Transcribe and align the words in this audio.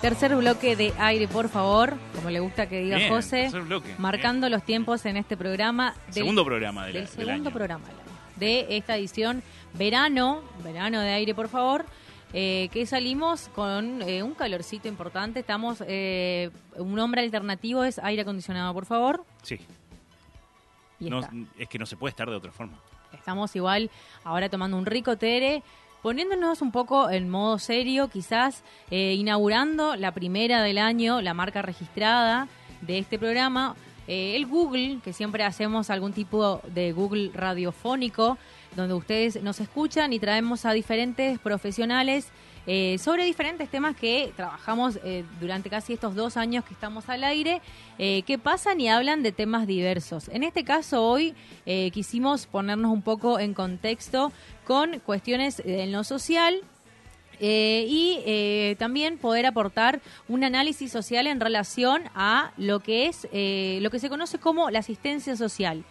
Tercer 0.00 0.34
bloque 0.34 0.76
de 0.76 0.94
aire, 0.98 1.28
por 1.28 1.50
favor, 1.50 1.94
como 2.14 2.30
le 2.30 2.40
gusta 2.40 2.66
que 2.66 2.80
diga 2.80 2.96
Bien, 2.96 3.10
José, 3.10 3.42
tercer 3.42 3.62
bloque, 3.62 3.94
marcando 3.98 4.48
los 4.48 4.62
tiempos 4.64 5.04
en 5.04 5.18
este 5.18 5.36
programa. 5.36 5.94
del- 6.06 6.14
Segundo 6.14 6.42
programa 6.44 6.86
de 6.86 6.92
la- 6.94 7.00
del 7.00 7.08
del 7.08 7.14
segundo 7.26 7.48
año. 7.48 7.54
programa 7.54 7.86
del 7.86 7.96
año, 7.98 8.08
de 8.36 8.76
esta 8.78 8.96
edición 8.96 9.42
verano, 9.74 10.40
verano 10.64 11.00
de 11.00 11.10
aire, 11.10 11.34
por 11.34 11.48
favor, 11.48 11.84
eh, 12.32 12.70
que 12.72 12.86
salimos 12.86 13.50
con 13.54 14.00
eh, 14.00 14.22
un 14.22 14.32
calorcito 14.34 14.88
importante. 14.88 15.40
Estamos, 15.40 15.82
eh, 15.86 16.50
un 16.76 16.94
nombre 16.94 17.20
alternativo 17.20 17.84
es 17.84 17.98
aire 17.98 18.22
acondicionado, 18.22 18.72
por 18.72 18.86
favor. 18.86 19.22
Sí. 19.42 19.58
Y 20.98 21.10
No, 21.10 21.20
es 21.58 21.68
que 21.68 21.78
no 21.78 21.84
se 21.84 21.96
puede 21.98 22.10
estar 22.10 22.28
de 22.30 22.36
otra 22.36 22.52
forma. 22.52 22.78
Estamos 23.12 23.54
igual 23.54 23.90
ahora 24.24 24.48
tomando 24.48 24.78
un 24.78 24.86
rico 24.86 25.16
tere, 25.18 25.62
poniéndonos 26.02 26.62
un 26.62 26.72
poco 26.72 27.10
en 27.10 27.28
modo 27.28 27.58
serio, 27.58 28.08
quizás 28.08 28.62
eh, 28.90 29.14
inaugurando 29.14 29.96
la 29.96 30.12
primera 30.12 30.62
del 30.62 30.78
año, 30.78 31.20
la 31.20 31.34
marca 31.34 31.62
registrada 31.62 32.48
de 32.80 32.98
este 32.98 33.18
programa. 33.18 33.76
Eh, 34.08 34.34
el 34.34 34.46
Google, 34.46 34.98
que 35.04 35.12
siempre 35.12 35.44
hacemos 35.44 35.90
algún 35.90 36.12
tipo 36.12 36.60
de 36.66 36.92
Google 36.92 37.30
radiofónico, 37.32 38.38
donde 38.74 38.94
ustedes 38.94 39.42
nos 39.42 39.60
escuchan 39.60 40.12
y 40.12 40.18
traemos 40.18 40.64
a 40.64 40.72
diferentes 40.72 41.38
profesionales 41.38 42.28
eh, 42.66 42.98
sobre 42.98 43.24
diferentes 43.24 43.68
temas 43.68 43.96
que 43.96 44.32
trabajamos 44.36 44.98
eh, 45.02 45.24
durante 45.40 45.70
casi 45.70 45.94
estos 45.94 46.14
dos 46.14 46.36
años 46.36 46.64
que 46.64 46.74
estamos 46.74 47.08
al 47.08 47.24
aire, 47.24 47.62
eh, 47.98 48.22
que 48.22 48.38
pasan 48.38 48.80
y 48.80 48.88
hablan 48.88 49.22
de 49.22 49.32
temas 49.32 49.66
diversos. 49.66 50.28
En 50.28 50.42
este 50.42 50.62
caso 50.62 51.04
hoy 51.04 51.34
eh, 51.66 51.90
quisimos 51.90 52.46
ponernos 52.46 52.92
un 52.92 53.02
poco 53.02 53.38
en 53.38 53.54
contexto 53.54 54.32
con 54.64 55.00
cuestiones 55.00 55.62
en 55.64 55.92
lo 55.92 56.04
social, 56.04 56.60
y 57.42 58.76
también 58.78 59.16
poder 59.16 59.46
aportar 59.46 60.02
un 60.28 60.44
análisis 60.44 60.92
social 60.92 61.26
en 61.26 61.40
relación 61.40 62.02
a 62.14 62.52
lo 62.58 62.80
que 62.80 63.06
es 63.06 63.24
lo 63.80 63.90
que 63.90 63.98
se 63.98 64.10
conoce 64.10 64.38
como 64.38 64.68
la 64.68 64.80
asistencia 64.80 65.34
social. 65.36 65.82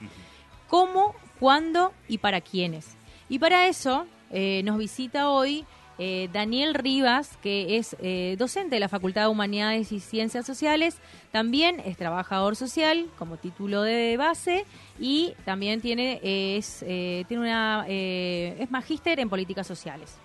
¿Cómo, 0.67 1.15
cuándo 1.39 1.91
y 2.07 2.19
para 2.19 2.41
quiénes? 2.41 2.95
Y 3.29 3.39
para 3.39 3.67
eso 3.67 4.05
nos 4.31 4.77
visita 4.77 5.31
hoy 5.31 5.65
eh, 6.01 6.29
Daniel 6.31 6.75
Rivas, 6.75 7.37
que 7.43 7.75
es 7.75 7.97
eh, 7.99 8.37
docente 8.39 8.77
de 8.77 8.79
la 8.79 8.87
Facultad 8.87 9.23
de 9.23 9.27
Humanidades 9.27 9.91
y 9.91 9.99
Ciencias 9.99 10.45
Sociales, 10.45 10.95
también 11.33 11.81
es 11.81 11.97
trabajador 11.97 12.55
social 12.55 13.07
como 13.17 13.35
título 13.35 13.81
de 13.81 14.15
base 14.15 14.65
y 14.97 15.33
también 15.43 15.81
tiene, 15.81 16.21
eh, 16.23 16.55
es, 16.55 16.79
tiene 17.27 17.43
una, 17.43 17.85
es 17.87 18.71
magíster 18.71 19.19
en 19.19 19.29
políticas 19.29 19.67
sociales. 19.67 20.15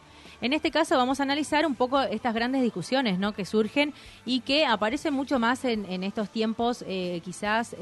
En 0.40 0.52
este 0.52 0.70
caso 0.70 0.96
vamos 0.96 1.18
a 1.18 1.24
analizar 1.24 1.66
un 1.66 1.74
poco 1.74 2.00
estas 2.02 2.34
grandes 2.34 2.62
discusiones 2.62 3.18
¿no? 3.18 3.32
que 3.32 3.44
surgen 3.44 3.92
y 4.24 4.40
que 4.40 4.66
aparecen 4.66 5.12
mucho 5.12 5.40
más 5.40 5.64
en, 5.64 6.04
estos 6.04 6.30
tiempos 6.30 6.84
quizás 7.24 7.74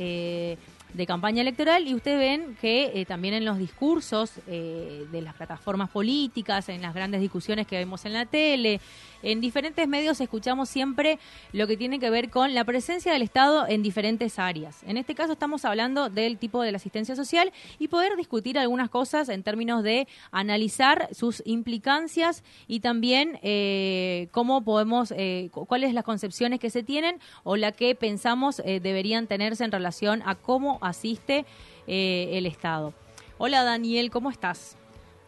de 0.92 1.06
campaña 1.06 1.40
electoral 1.40 1.86
y 1.86 1.94
ustedes 1.94 2.18
ven 2.18 2.56
que 2.60 2.92
eh, 2.94 3.06
también 3.06 3.34
en 3.34 3.44
los 3.44 3.58
discursos 3.58 4.32
eh, 4.46 5.06
de 5.10 5.22
las 5.22 5.34
plataformas 5.34 5.90
políticas, 5.90 6.68
en 6.68 6.82
las 6.82 6.94
grandes 6.94 7.20
discusiones 7.20 7.66
que 7.66 7.76
vemos 7.76 8.04
en 8.04 8.12
la 8.12 8.26
tele, 8.26 8.80
en 9.22 9.40
diferentes 9.40 9.86
medios 9.88 10.20
escuchamos 10.20 10.68
siempre 10.68 11.18
lo 11.52 11.66
que 11.66 11.76
tiene 11.76 11.98
que 11.98 12.10
ver 12.10 12.30
con 12.30 12.54
la 12.54 12.64
presencia 12.64 13.12
del 13.12 13.22
Estado 13.22 13.66
en 13.68 13.82
diferentes 13.82 14.38
áreas. 14.38 14.82
En 14.84 14.96
este 14.96 15.14
caso 15.14 15.32
estamos 15.32 15.64
hablando 15.64 16.08
del 16.10 16.38
tipo 16.38 16.62
de 16.62 16.72
la 16.72 16.76
asistencia 16.76 17.14
social 17.16 17.52
y 17.78 17.88
poder 17.88 18.16
discutir 18.16 18.58
algunas 18.58 18.90
cosas 18.90 19.28
en 19.28 19.42
términos 19.42 19.82
de 19.82 20.06
analizar 20.30 21.08
sus 21.12 21.42
implicancias 21.46 22.42
y 22.66 22.80
también 22.80 23.38
eh, 23.42 24.28
cómo 24.32 24.62
podemos, 24.62 25.12
eh, 25.16 25.48
cu- 25.52 25.66
cuáles 25.66 25.94
las 25.94 26.04
concepciones 26.04 26.60
que 26.60 26.70
se 26.70 26.82
tienen 26.82 27.18
o 27.44 27.56
la 27.56 27.72
que 27.72 27.94
pensamos 27.94 28.60
eh, 28.64 28.80
deberían 28.80 29.26
tenerse 29.26 29.64
en 29.64 29.72
relación 29.72 30.22
a 30.26 30.34
cómo 30.34 30.78
asiste 30.82 31.44
eh, 31.86 32.30
el 32.32 32.46
Estado. 32.46 32.92
Hola 33.38 33.64
Daniel, 33.64 34.10
¿cómo 34.10 34.30
estás? 34.30 34.76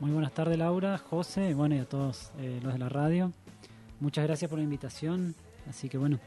Muy 0.00 0.10
buenas 0.10 0.32
tardes 0.32 0.58
Laura, 0.58 0.98
José, 0.98 1.54
bueno 1.54 1.76
y 1.76 1.78
a 1.78 1.84
todos 1.84 2.30
eh, 2.38 2.60
los 2.62 2.72
de 2.72 2.78
la 2.78 2.88
radio. 2.88 3.32
Muchas 4.04 4.26
gracias 4.26 4.50
por 4.50 4.58
la 4.58 4.64
invitación. 4.64 5.34
Así 5.66 5.88
que 5.88 5.96
bueno, 5.96 6.18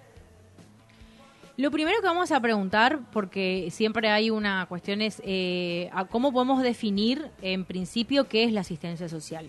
Lo 1.58 1.70
primero 1.70 2.02
que 2.02 2.08
vamos 2.08 2.32
a 2.32 2.42
preguntar, 2.42 3.02
porque 3.12 3.70
siempre 3.70 4.10
hay 4.10 4.32
una 4.32 4.66
cuestión, 4.66 5.00
es 5.00 5.22
eh, 5.24 5.88
a 5.94 6.06
cómo 6.06 6.32
podemos 6.34 6.64
definir 6.64 7.30
en 7.40 7.66
principio 7.66 8.28
qué 8.28 8.46
es 8.46 8.52
la 8.52 8.62
asistencia 8.62 9.08
social. 9.08 9.48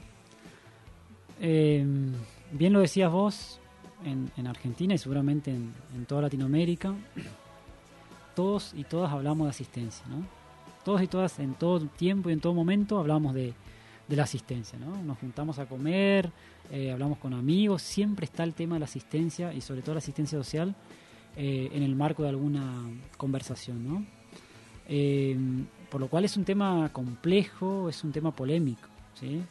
eh, 1.40 1.82
bien 2.52 2.72
lo 2.74 2.80
decías 2.80 3.10
vos, 3.10 3.60
en, 4.04 4.30
en 4.36 4.46
Argentina 4.46 4.92
y 4.92 4.98
seguramente 4.98 5.50
en, 5.50 5.72
en 5.96 6.04
toda 6.04 6.20
Latinoamérica, 6.20 6.92
todos 8.36 8.74
y 8.76 8.84
todas 8.84 9.10
hablamos 9.10 9.46
de 9.46 9.50
asistencia, 9.52 10.04
¿no? 10.06 10.22
Todos 10.84 11.00
y 11.02 11.06
todas 11.06 11.38
en 11.38 11.54
todo 11.54 11.80
tiempo 11.86 12.28
y 12.28 12.34
en 12.34 12.40
todo 12.40 12.52
momento 12.52 12.98
hablamos 12.98 13.32
de, 13.32 13.54
de 14.08 14.16
la 14.16 14.22
asistencia, 14.22 14.78
¿no? 14.78 15.00
Nos 15.02 15.18
juntamos 15.18 15.58
a 15.58 15.66
comer, 15.66 16.32
eh, 16.70 16.90
hablamos 16.90 17.18
con 17.18 17.34
amigos, 17.34 17.82
siempre 17.82 18.24
está 18.24 18.42
el 18.42 18.54
tema 18.54 18.76
de 18.76 18.80
la 18.80 18.86
asistencia 18.86 19.52
y 19.52 19.60
sobre 19.60 19.82
todo 19.82 19.94
la 19.94 19.98
asistencia 19.98 20.38
social 20.38 20.74
eh, 21.36 21.68
en 21.72 21.82
el 21.82 21.94
marco 21.94 22.22
de 22.22 22.30
alguna 22.30 22.84
conversación, 23.18 23.86
¿no? 23.86 24.06
Eh, 24.88 25.36
por 25.90 26.00
lo 26.00 26.08
cual 26.08 26.24
es 26.24 26.36
un 26.38 26.44
tema 26.44 26.90
complejo, 26.90 27.90
es 27.90 28.02
un 28.02 28.10
tema 28.10 28.34
polémico, 28.34 28.88
¿sí? 29.14 29.42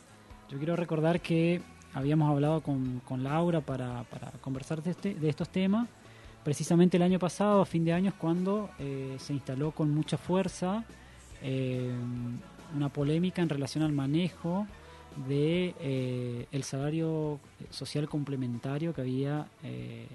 Yo 0.50 0.58
quiero 0.58 0.76
recordar 0.76 1.22
que 1.22 1.62
habíamos 1.94 2.30
hablado 2.32 2.62
con, 2.62 3.02
con 3.06 3.24
Laura 3.24 3.62
para, 3.62 4.04
para 4.06 4.32
conversar 4.42 4.82
de, 4.82 4.92
este, 4.92 5.14
de 5.14 5.30
estos 5.30 5.50
temas, 5.50 5.88
precisamente 6.44 6.98
el 6.98 7.04
año 7.04 7.20
pasado, 7.20 7.62
a 7.62 7.66
fin 7.66 7.86
de 7.86 7.94
año, 7.94 8.10
es 8.10 8.16
cuando 8.16 8.70
se 8.78 9.34
instaló 9.34 9.72
con 9.72 9.94
mucha 9.94 10.18
fuerza 10.18 10.86
una 12.76 12.90
polémica 12.90 13.42
en 13.42 13.50
relación 13.50 13.84
al 13.84 13.92
manejo 13.92 14.68
de 15.28 15.74
eh, 15.80 16.48
el 16.52 16.64
salario 16.64 17.40
social 17.70 18.08
complementario 18.08 18.94
que 18.94 19.02
había 19.02 19.48
eh, 19.64 20.06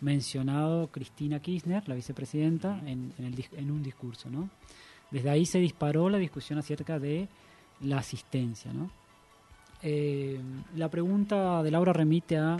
mencionado 0.00 0.88
Cristina 0.88 1.40
Kirchner, 1.40 1.88
la 1.88 1.94
vicepresidenta, 1.94 2.80
en, 2.86 3.12
en, 3.18 3.24
el 3.24 3.44
en 3.56 3.70
un 3.70 3.82
discurso. 3.82 4.30
¿no? 4.30 4.48
Desde 5.10 5.30
ahí 5.30 5.46
se 5.46 5.58
disparó 5.58 6.08
la 6.08 6.18
discusión 6.18 6.58
acerca 6.58 6.98
de 6.98 7.28
la 7.80 7.98
asistencia. 7.98 8.72
¿no? 8.72 8.90
Eh, 9.82 10.40
la 10.74 10.88
pregunta 10.88 11.62
de 11.62 11.70
Laura 11.70 11.92
remite 11.92 12.38
a 12.38 12.56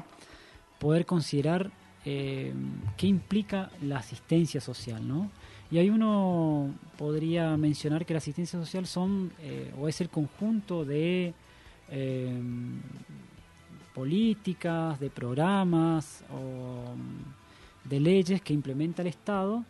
poder 0.79 1.06
considerar 1.06 1.71
eh, 2.09 2.53
qué 2.97 3.09
implica 3.09 3.69
la 3.83 3.99
asistencia 3.99 4.61
social, 4.61 5.09
¿no? 5.09 5.28
Y 5.72 5.78
ahí 5.78 5.91
uno 5.91 6.72
podría 6.97 7.56
mencionar 7.56 8.06
que 8.06 8.15
la 8.15 8.19
asistencia 8.19 8.61
social 8.61 8.87
son 8.87 9.33
eh, 9.41 9.75
o 9.77 9.89
es 9.89 10.00
el 10.00 10.09
conjunto 10.09 10.84
de 10.84 11.34
eh, 11.91 12.41
políticas, 13.93 15.00
de 15.00 15.11
programas 15.11 16.22
o 16.33 16.94
mm, 16.94 17.89
de 17.89 17.99
leyes 17.99 18.41
que 18.41 18.53
implementa 18.53 19.03
el 19.03 19.09
Estado 19.09 19.65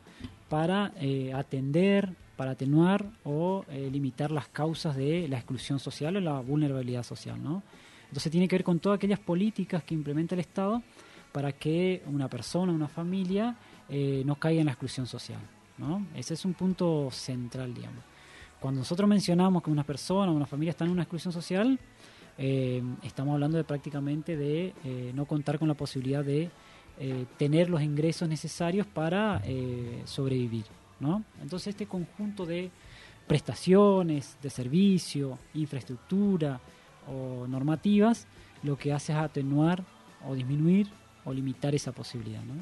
para 0.50 0.92
atender, 1.34 2.12
para 2.36 2.50
atenuar 2.50 3.06
o 3.24 3.64
limitar 3.90 4.30
las 4.30 4.46
causas 4.48 4.94
de 4.94 5.26
la 5.26 5.38
exclusión 5.38 5.78
social 5.78 6.16
o 6.16 6.20
la 6.20 6.40
vulnerabilidad 6.40 7.02
social, 7.02 7.42
¿no? 7.42 7.62
Entonces 8.08 8.30
tiene 8.30 8.46
que 8.46 8.56
ver 8.56 8.64
con 8.64 8.78
todas 8.78 8.96
aquellas 8.96 9.20
políticas 9.20 9.82
que 9.82 9.94
implementa 9.94 10.34
el 10.34 10.40
Estado 10.40 10.82
para 11.32 11.52
que 11.52 12.02
una 12.06 12.28
persona, 12.28 12.72
una 12.72 12.88
familia, 12.88 13.56
eh, 13.88 14.22
no 14.24 14.36
caiga 14.36 14.60
en 14.60 14.66
la 14.66 14.72
exclusión 14.72 15.06
social, 15.06 15.40
¿no? 15.78 16.06
Ese 16.14 16.34
es 16.34 16.44
un 16.44 16.54
punto 16.54 17.08
central, 17.10 17.74
digamos. 17.74 18.02
Cuando 18.60 18.80
nosotros 18.80 19.08
mencionamos 19.08 19.62
que 19.62 19.70
una 19.70 19.84
persona, 19.84 20.32
una 20.32 20.46
familia 20.46 20.70
está 20.70 20.84
en 20.84 20.90
una 20.90 21.02
exclusión 21.02 21.32
social, 21.32 21.78
eh, 22.38 22.82
estamos 23.02 23.34
hablando 23.34 23.58
de 23.58 23.64
prácticamente 23.64 24.36
de 24.36 24.74
eh, 24.84 25.12
no 25.14 25.26
contar 25.26 25.58
con 25.58 25.68
la 25.68 25.74
posibilidad 25.74 26.24
de 26.24 26.50
tener 27.36 27.68
los 27.68 27.82
ingresos 27.82 28.26
necesarios 28.26 28.86
para 28.86 29.42
sobrevivir, 30.06 30.64
¿no? 30.98 31.24
Entonces 31.42 31.68
este 31.68 31.84
conjunto 31.84 32.46
de 32.46 32.70
prestaciones, 33.26 34.38
de 34.42 34.48
servicio, 34.48 35.38
infraestructura 35.52 36.58
o 37.06 37.46
normativas, 37.46 38.26
lo 38.62 38.78
que 38.78 38.94
hace 38.94 39.12
es 39.12 39.18
atenuar 39.18 39.84
o 40.26 40.34
disminuir 40.34 40.88
o 41.26 41.34
limitar 41.34 41.74
esa 41.74 41.92
posibilidad, 41.92 42.42
¿no? 42.42 42.54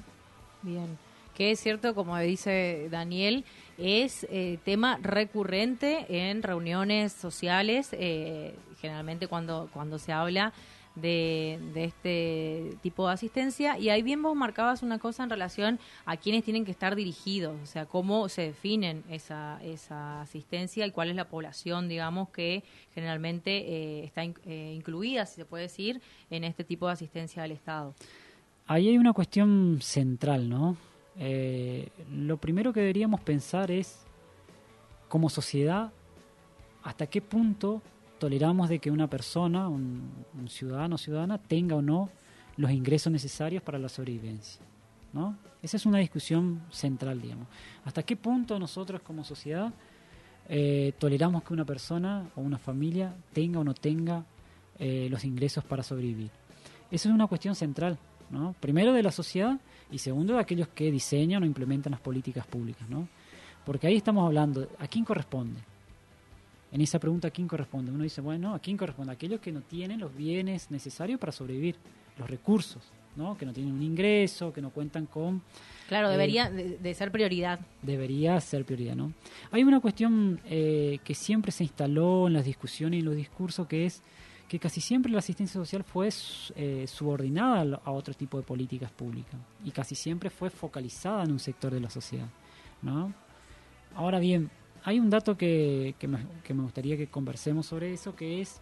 Bien. 0.62 0.98
Que 1.36 1.50
es 1.50 1.60
cierto, 1.60 1.94
como 1.94 2.16
dice 2.18 2.88
Daniel, 2.90 3.44
es 3.76 4.24
eh, 4.30 4.58
tema 4.64 4.98
recurrente 5.02 6.06
en 6.28 6.42
reuniones 6.42 7.12
sociales, 7.12 7.90
eh, 7.92 8.54
generalmente 8.80 9.26
cuando, 9.26 9.68
cuando 9.72 9.98
se 9.98 10.12
habla 10.12 10.52
de, 10.94 11.58
de 11.74 11.84
este 11.86 12.76
tipo 12.82 13.08
de 13.08 13.14
asistencia. 13.14 13.76
Y 13.80 13.88
ahí 13.88 14.02
bien 14.02 14.22
vos 14.22 14.36
marcabas 14.36 14.84
una 14.84 15.00
cosa 15.00 15.24
en 15.24 15.30
relación 15.30 15.80
a 16.06 16.16
quiénes 16.16 16.44
tienen 16.44 16.64
que 16.64 16.70
estar 16.70 16.94
dirigidos, 16.94 17.60
o 17.60 17.66
sea, 17.66 17.84
cómo 17.86 18.28
se 18.28 18.42
definen 18.42 19.02
esa, 19.10 19.58
esa 19.64 20.20
asistencia 20.22 20.86
y 20.86 20.92
cuál 20.92 21.10
es 21.10 21.16
la 21.16 21.28
población, 21.28 21.88
digamos, 21.88 22.28
que 22.28 22.62
generalmente 22.94 23.50
eh, 23.58 24.04
está 24.04 24.22
in- 24.22 24.36
eh, 24.46 24.72
incluida, 24.76 25.26
si 25.26 25.34
se 25.34 25.44
puede 25.44 25.64
decir, 25.64 26.00
en 26.30 26.44
este 26.44 26.62
tipo 26.62 26.86
de 26.86 26.92
asistencia 26.92 27.42
del 27.42 27.50
Estado. 27.50 27.92
Ahí 28.66 28.88
hay 28.88 28.98
una 28.98 29.12
cuestión 29.12 29.78
central, 29.80 30.48
¿no? 30.48 30.76
Eh, 31.16 31.88
lo 32.10 32.36
primero 32.38 32.72
que 32.72 32.80
deberíamos 32.80 33.20
pensar 33.20 33.70
es, 33.70 34.04
como 35.08 35.30
sociedad, 35.30 35.92
hasta 36.82 37.06
qué 37.06 37.22
punto 37.22 37.82
toleramos 38.18 38.68
de 38.68 38.78
que 38.78 38.90
una 38.90 39.08
persona, 39.08 39.68
un, 39.68 40.24
ciudadano 40.48 40.96
o 40.96 40.98
ciudadana, 40.98 41.38
tenga 41.38 41.76
o 41.76 41.82
no 41.82 42.10
los 42.56 42.70
ingresos 42.70 43.12
necesarios 43.12 43.62
para 43.62 43.78
la 43.78 43.88
sobrevivencia. 43.88 44.62
¿no? 45.12 45.36
Esa 45.62 45.76
es 45.76 45.86
una 45.86 45.98
discusión 45.98 46.62
central, 46.70 47.20
digamos. 47.20 47.46
¿Hasta 47.84 48.02
qué 48.02 48.16
punto 48.16 48.58
nosotros 48.58 49.00
como 49.02 49.24
sociedad 49.24 49.72
eh, 50.48 50.92
toleramos 50.98 51.42
que 51.44 51.52
una 51.52 51.64
persona 51.64 52.28
o 52.34 52.40
una 52.40 52.58
familia 52.58 53.14
tenga 53.32 53.60
o 53.60 53.64
no 53.64 53.74
tenga 53.74 54.24
eh, 54.78 55.08
los 55.10 55.24
ingresos 55.24 55.64
para 55.64 55.82
sobrevivir? 55.82 56.30
Esa 56.90 57.08
es 57.08 57.14
una 57.14 57.26
cuestión 57.26 57.54
central, 57.54 57.98
¿no? 58.34 58.54
Primero 58.60 58.92
de 58.92 59.02
la 59.02 59.10
sociedad 59.10 59.58
y 59.90 59.98
segundo 59.98 60.34
de 60.34 60.40
aquellos 60.40 60.68
que 60.68 60.90
diseñan 60.90 61.42
o 61.42 61.46
implementan 61.46 61.92
las 61.92 62.00
políticas 62.00 62.46
públicas, 62.46 62.88
¿no? 62.88 63.08
Porque 63.64 63.86
ahí 63.86 63.96
estamos 63.96 64.26
hablando, 64.26 64.68
¿a 64.78 64.86
quién 64.86 65.04
corresponde? 65.04 65.60
En 66.70 66.80
esa 66.80 66.98
pregunta, 66.98 67.28
¿a 67.28 67.30
quién 67.30 67.48
corresponde? 67.48 67.92
Uno 67.92 68.02
dice, 68.02 68.20
bueno, 68.20 68.54
¿a 68.54 68.58
quién 68.58 68.76
corresponde? 68.76 69.12
A 69.12 69.14
aquellos 69.14 69.40
que 69.40 69.52
no 69.52 69.62
tienen 69.62 70.00
los 70.00 70.14
bienes 70.14 70.70
necesarios 70.70 71.18
para 71.18 71.32
sobrevivir, 71.32 71.76
los 72.18 72.28
recursos. 72.28 72.82
¿no? 73.16 73.36
que 73.36 73.46
no 73.46 73.52
tienen 73.52 73.72
un 73.72 73.82
ingreso, 73.82 74.52
que 74.52 74.60
no 74.60 74.70
cuentan 74.70 75.06
con... 75.06 75.42
Claro, 75.88 76.10
debería 76.10 76.50
de, 76.50 76.94
ser 76.94 77.12
prioridad. 77.12 77.60
Debería 77.82 78.40
ser 78.40 78.64
prioridad, 78.64 78.96
¿no? 78.96 79.12
Hay 79.50 79.62
una 79.62 79.80
cuestión 79.80 80.40
eh, 80.46 80.98
que 81.04 81.14
siempre 81.14 81.52
se 81.52 81.62
instaló 81.64 82.26
en 82.26 82.32
las 82.32 82.44
discusiones 82.44 82.96
y 82.96 83.00
en 83.00 83.04
los 83.04 83.16
discursos, 83.16 83.66
que 83.66 83.86
es 83.86 84.02
que 84.54 84.60
casi 84.60 84.80
siempre 84.80 85.10
la 85.10 85.18
asistencia 85.18 85.60
social 85.60 85.82
fue 85.82 86.10
eh, 86.54 86.86
subordinada 86.86 87.80
a 87.84 87.90
otro 87.90 88.14
tipo 88.14 88.36
de 88.36 88.44
políticas 88.44 88.92
públicas 88.92 89.34
y 89.64 89.72
casi 89.72 89.96
siempre 89.96 90.30
fue 90.30 90.48
focalizada 90.48 91.24
en 91.24 91.32
un 91.32 91.40
sector 91.40 91.74
de 91.74 91.80
la 91.80 91.90
sociedad, 91.90 92.28
¿no? 92.80 93.12
Ahora 93.96 94.20
bien, 94.20 94.48
hay 94.84 95.00
un 95.00 95.10
dato 95.10 95.36
que, 95.36 95.96
que, 95.98 96.06
me, 96.06 96.24
que 96.44 96.54
me 96.54 96.62
gustaría 96.62 96.96
que 96.96 97.08
conversemos 97.08 97.66
sobre 97.66 97.92
eso, 97.92 98.14
que 98.14 98.42
es 98.42 98.60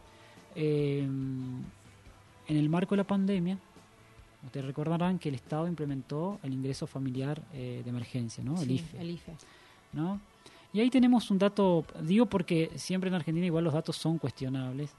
eh, 0.55 1.03
en 1.03 1.67
el 2.49 2.71
marco 2.71 2.95
de 2.95 2.97
la 2.97 3.07
pandemia, 3.07 3.59
Ustedes 4.47 4.67
recordarán 4.67 5.21
que 5.21 5.29
el 5.29 5.37
Estado 5.37 5.69
implementó 5.69 6.41
el 6.43 6.53
ingreso 6.53 6.89
familiar 6.89 7.41
eh, 7.53 7.83
de 7.85 7.91
emergencia, 7.91 8.43
¿no? 8.43 8.61
el 8.61 8.73
IFE. 8.73 9.01
El 9.01 9.11
IFE. 9.11 9.37
¿no? 9.93 10.21
Y 10.73 10.81
ahí 10.81 10.91
tenemos 10.91 11.31
un 11.31 11.39
dato, 11.39 11.85
digo 12.03 12.27
porque 12.27 12.73
siempre 12.75 13.07
en 13.07 13.15
Argentina 13.15 13.47
igual 13.47 13.63
los 13.63 13.73
datos 13.73 13.95
son 13.95 14.19
cuestionables, 14.19 14.91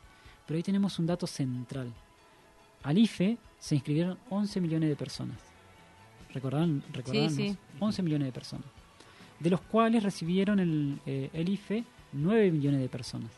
pero 0.45 0.57
ahí 0.57 0.63
tenemos 0.63 0.99
un 0.99 1.05
dato 1.05 1.27
central. 1.27 1.91
Al 2.83 2.97
IFE 2.97 3.37
se 3.59 3.75
inscribieron 3.75 4.17
11 4.29 4.61
millones 4.61 4.89
de 4.89 4.95
personas. 4.95 5.37
¿Recordarán? 6.33 6.83
¿Recordarán? 6.91 7.29
Sí, 7.29 7.49
sí. 7.51 7.57
11 7.79 8.03
millones 8.03 8.27
de 8.27 8.31
personas. 8.31 8.65
De 9.39 9.49
los 9.49 9.61
cuales 9.61 10.03
recibieron 10.03 10.59
el, 10.59 10.99
eh, 11.05 11.29
el 11.33 11.49
IFE 11.49 11.83
9 12.13 12.51
millones 12.51 12.81
de 12.81 12.89
personas. 12.89 13.31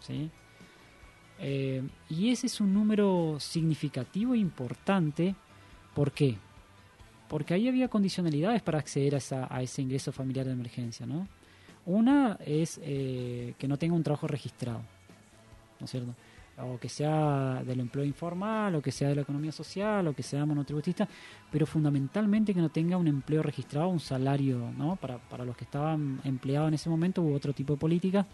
¿Sí? 0.00 0.30
Eh, 1.44 1.82
y 2.08 2.30
ese 2.30 2.46
es 2.46 2.60
un 2.60 2.72
número 2.72 3.36
significativo 3.40 4.34
e 4.34 4.38
importante. 4.38 5.34
¿Por 5.94 6.12
qué? 6.12 6.36
Porque 7.28 7.54
ahí 7.54 7.68
había 7.68 7.88
condicionalidades 7.88 8.62
para 8.62 8.78
acceder 8.78 9.16
a, 9.16 9.62
ese 9.62 9.82
ingreso 9.82 10.12
familiar 10.12 10.46
de 10.46 10.52
emergencia. 10.52 11.04
¿no? 11.04 11.26
Una 11.84 12.38
es 12.46 12.78
eh, 12.82 13.54
que 13.58 13.66
no 13.66 13.76
tenga 13.76 13.94
un 13.94 14.04
trabajo 14.04 14.28
registrado, 14.28 14.82
¿no 15.82 15.86
cierto? 15.88 16.14
O 16.58 16.78
que 16.78 16.88
sea 16.88 17.62
del 17.66 17.80
empleo 17.80 18.04
informal, 18.04 18.74
o 18.76 18.82
que 18.82 18.92
sea 18.92 19.08
de 19.08 19.16
la 19.16 19.22
economía 19.22 19.50
social, 19.52 20.06
o 20.06 20.14
que 20.14 20.22
sea 20.22 20.46
monotributista, 20.46 21.08
pero 21.50 21.66
fundamentalmente 21.66 22.54
que 22.54 22.60
no 22.60 22.68
tenga 22.68 22.96
un 22.96 23.08
empleo 23.08 23.42
registrado, 23.42 23.88
un 23.88 24.00
salario, 24.00 24.70
¿no? 24.78 24.96
Para, 24.96 25.18
para 25.18 25.44
los 25.44 25.56
que 25.56 25.64
estaban 25.64 26.20
empleados 26.24 26.68
en 26.68 26.74
ese 26.74 26.88
momento, 26.88 27.22
u 27.22 27.34
otro 27.34 27.52
tipo 27.52 27.72
de 27.72 27.78
políticas, 27.78 28.26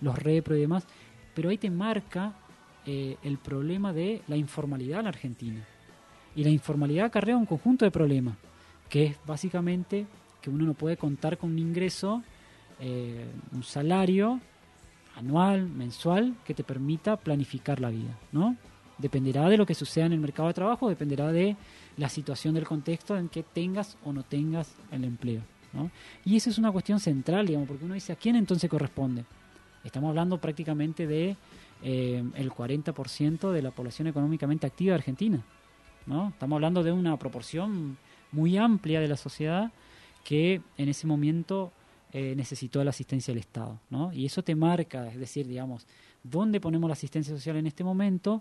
los 0.00 0.18
repro 0.18 0.56
y 0.56 0.60
demás. 0.60 0.86
Pero 1.34 1.50
ahí 1.50 1.58
te 1.58 1.70
marca 1.70 2.32
eh, 2.86 3.16
el 3.22 3.38
problema 3.38 3.92
de 3.92 4.22
la 4.28 4.36
informalidad 4.36 5.00
en 5.00 5.06
Argentina. 5.08 5.64
Y 6.36 6.44
la 6.44 6.50
informalidad 6.50 7.06
acarrea 7.06 7.36
un 7.36 7.46
conjunto 7.46 7.84
de 7.84 7.90
problemas, 7.90 8.36
que 8.88 9.06
es 9.06 9.16
básicamente 9.26 10.06
que 10.40 10.50
uno 10.50 10.64
no 10.64 10.74
puede 10.74 10.96
contar 10.96 11.38
con 11.38 11.50
un 11.50 11.58
ingreso, 11.58 12.22
eh, 12.80 13.26
un 13.52 13.62
salario 13.62 14.40
anual, 15.16 15.68
mensual, 15.68 16.34
que 16.44 16.54
te 16.54 16.64
permita 16.64 17.16
planificar 17.16 17.80
la 17.80 17.90
vida, 17.90 18.18
¿no? 18.32 18.56
Dependerá 18.98 19.48
de 19.48 19.56
lo 19.56 19.66
que 19.66 19.74
suceda 19.74 20.06
en 20.06 20.12
el 20.12 20.20
mercado 20.20 20.48
de 20.48 20.54
trabajo, 20.54 20.88
dependerá 20.88 21.32
de 21.32 21.56
la 21.96 22.08
situación 22.08 22.54
del 22.54 22.66
contexto 22.66 23.16
en 23.16 23.28
que 23.28 23.42
tengas 23.42 23.96
o 24.04 24.12
no 24.12 24.22
tengas 24.22 24.74
el 24.90 25.04
empleo, 25.04 25.42
¿no? 25.72 25.90
Y 26.24 26.36
esa 26.36 26.50
es 26.50 26.58
una 26.58 26.72
cuestión 26.72 27.00
central, 27.00 27.46
digamos, 27.46 27.68
porque 27.68 27.84
uno 27.84 27.94
dice, 27.94 28.12
¿a 28.12 28.16
quién 28.16 28.36
entonces 28.36 28.70
corresponde? 28.70 29.24
Estamos 29.84 30.08
hablando 30.08 30.38
prácticamente 30.38 31.06
de 31.06 31.36
eh, 31.82 32.24
el 32.34 32.50
40% 32.50 33.52
de 33.52 33.62
la 33.62 33.70
población 33.70 34.08
económicamente 34.08 34.66
activa 34.66 34.92
de 34.92 34.98
Argentina. 34.98 35.44
¿no? 36.06 36.28
Estamos 36.28 36.56
hablando 36.56 36.82
de 36.82 36.92
una 36.92 37.18
proporción 37.18 37.98
muy 38.32 38.56
amplia 38.56 39.00
de 39.00 39.08
la 39.08 39.16
sociedad 39.16 39.70
que 40.24 40.62
en 40.78 40.88
ese 40.88 41.06
momento 41.06 41.72
eh, 42.16 42.32
necesitó 42.36 42.84
la 42.84 42.90
asistencia 42.90 43.34
del 43.34 43.40
Estado. 43.40 43.80
¿no? 43.90 44.12
Y 44.12 44.24
eso 44.24 44.44
te 44.44 44.54
marca, 44.54 45.08
es 45.08 45.18
decir, 45.18 45.48
digamos, 45.48 45.84
dónde 46.22 46.60
ponemos 46.60 46.88
la 46.88 46.92
asistencia 46.92 47.34
social 47.34 47.56
en 47.56 47.66
este 47.66 47.82
momento. 47.82 48.40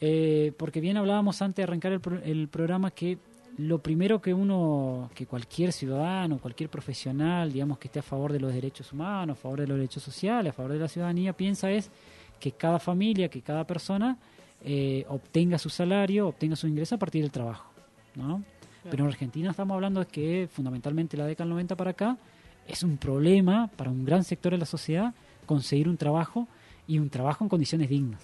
Eh, 0.00 0.52
porque 0.56 0.80
bien 0.80 0.96
hablábamos 0.96 1.40
antes 1.40 1.58
de 1.58 1.62
arrancar 1.62 1.92
el, 1.92 2.00
el 2.24 2.48
programa 2.48 2.90
que 2.90 3.16
lo 3.58 3.78
primero 3.78 4.20
que 4.20 4.34
uno, 4.34 5.08
que 5.14 5.26
cualquier 5.26 5.72
ciudadano, 5.72 6.38
cualquier 6.38 6.68
profesional, 6.68 7.52
digamos, 7.52 7.78
que 7.78 7.86
esté 7.86 8.00
a 8.00 8.02
favor 8.02 8.32
de 8.32 8.40
los 8.40 8.52
derechos 8.52 8.92
humanos, 8.92 9.38
a 9.38 9.40
favor 9.40 9.60
de 9.60 9.68
los 9.68 9.76
derechos 9.76 10.02
sociales, 10.02 10.50
a 10.50 10.52
favor 10.52 10.72
de 10.72 10.80
la 10.80 10.88
ciudadanía, 10.88 11.32
piensa 11.34 11.70
es 11.70 11.92
que 12.40 12.50
cada 12.50 12.80
familia, 12.80 13.28
que 13.28 13.40
cada 13.40 13.64
persona 13.64 14.18
eh, 14.64 15.04
obtenga 15.08 15.58
su 15.58 15.70
salario, 15.70 16.26
obtenga 16.26 16.56
su 16.56 16.66
ingreso 16.66 16.96
a 16.96 16.98
partir 16.98 17.22
del 17.22 17.30
trabajo, 17.30 17.70
¿no? 18.16 18.42
Pero 18.90 19.04
en 19.04 19.10
Argentina 19.10 19.50
estamos 19.52 19.76
hablando 19.76 20.00
de 20.00 20.06
que 20.06 20.48
fundamentalmente 20.50 21.16
la 21.16 21.24
década 21.24 21.44
del 21.44 21.50
90 21.50 21.76
para 21.76 21.90
acá 21.92 22.18
es 22.66 22.82
un 22.82 22.96
problema 22.96 23.68
para 23.76 23.90
un 23.90 24.04
gran 24.04 24.24
sector 24.24 24.52
de 24.52 24.58
la 24.58 24.66
sociedad 24.66 25.14
conseguir 25.46 25.88
un 25.88 25.96
trabajo 25.96 26.48
y 26.86 26.98
un 26.98 27.10
trabajo 27.10 27.44
en 27.44 27.48
condiciones 27.48 27.88
dignas, 27.88 28.22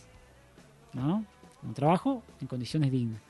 ¿no? 0.93 1.25
Un 1.63 1.75
trabajo 1.75 2.23
en 2.41 2.47
condiciones 2.47 2.91
dignas. 2.91 3.21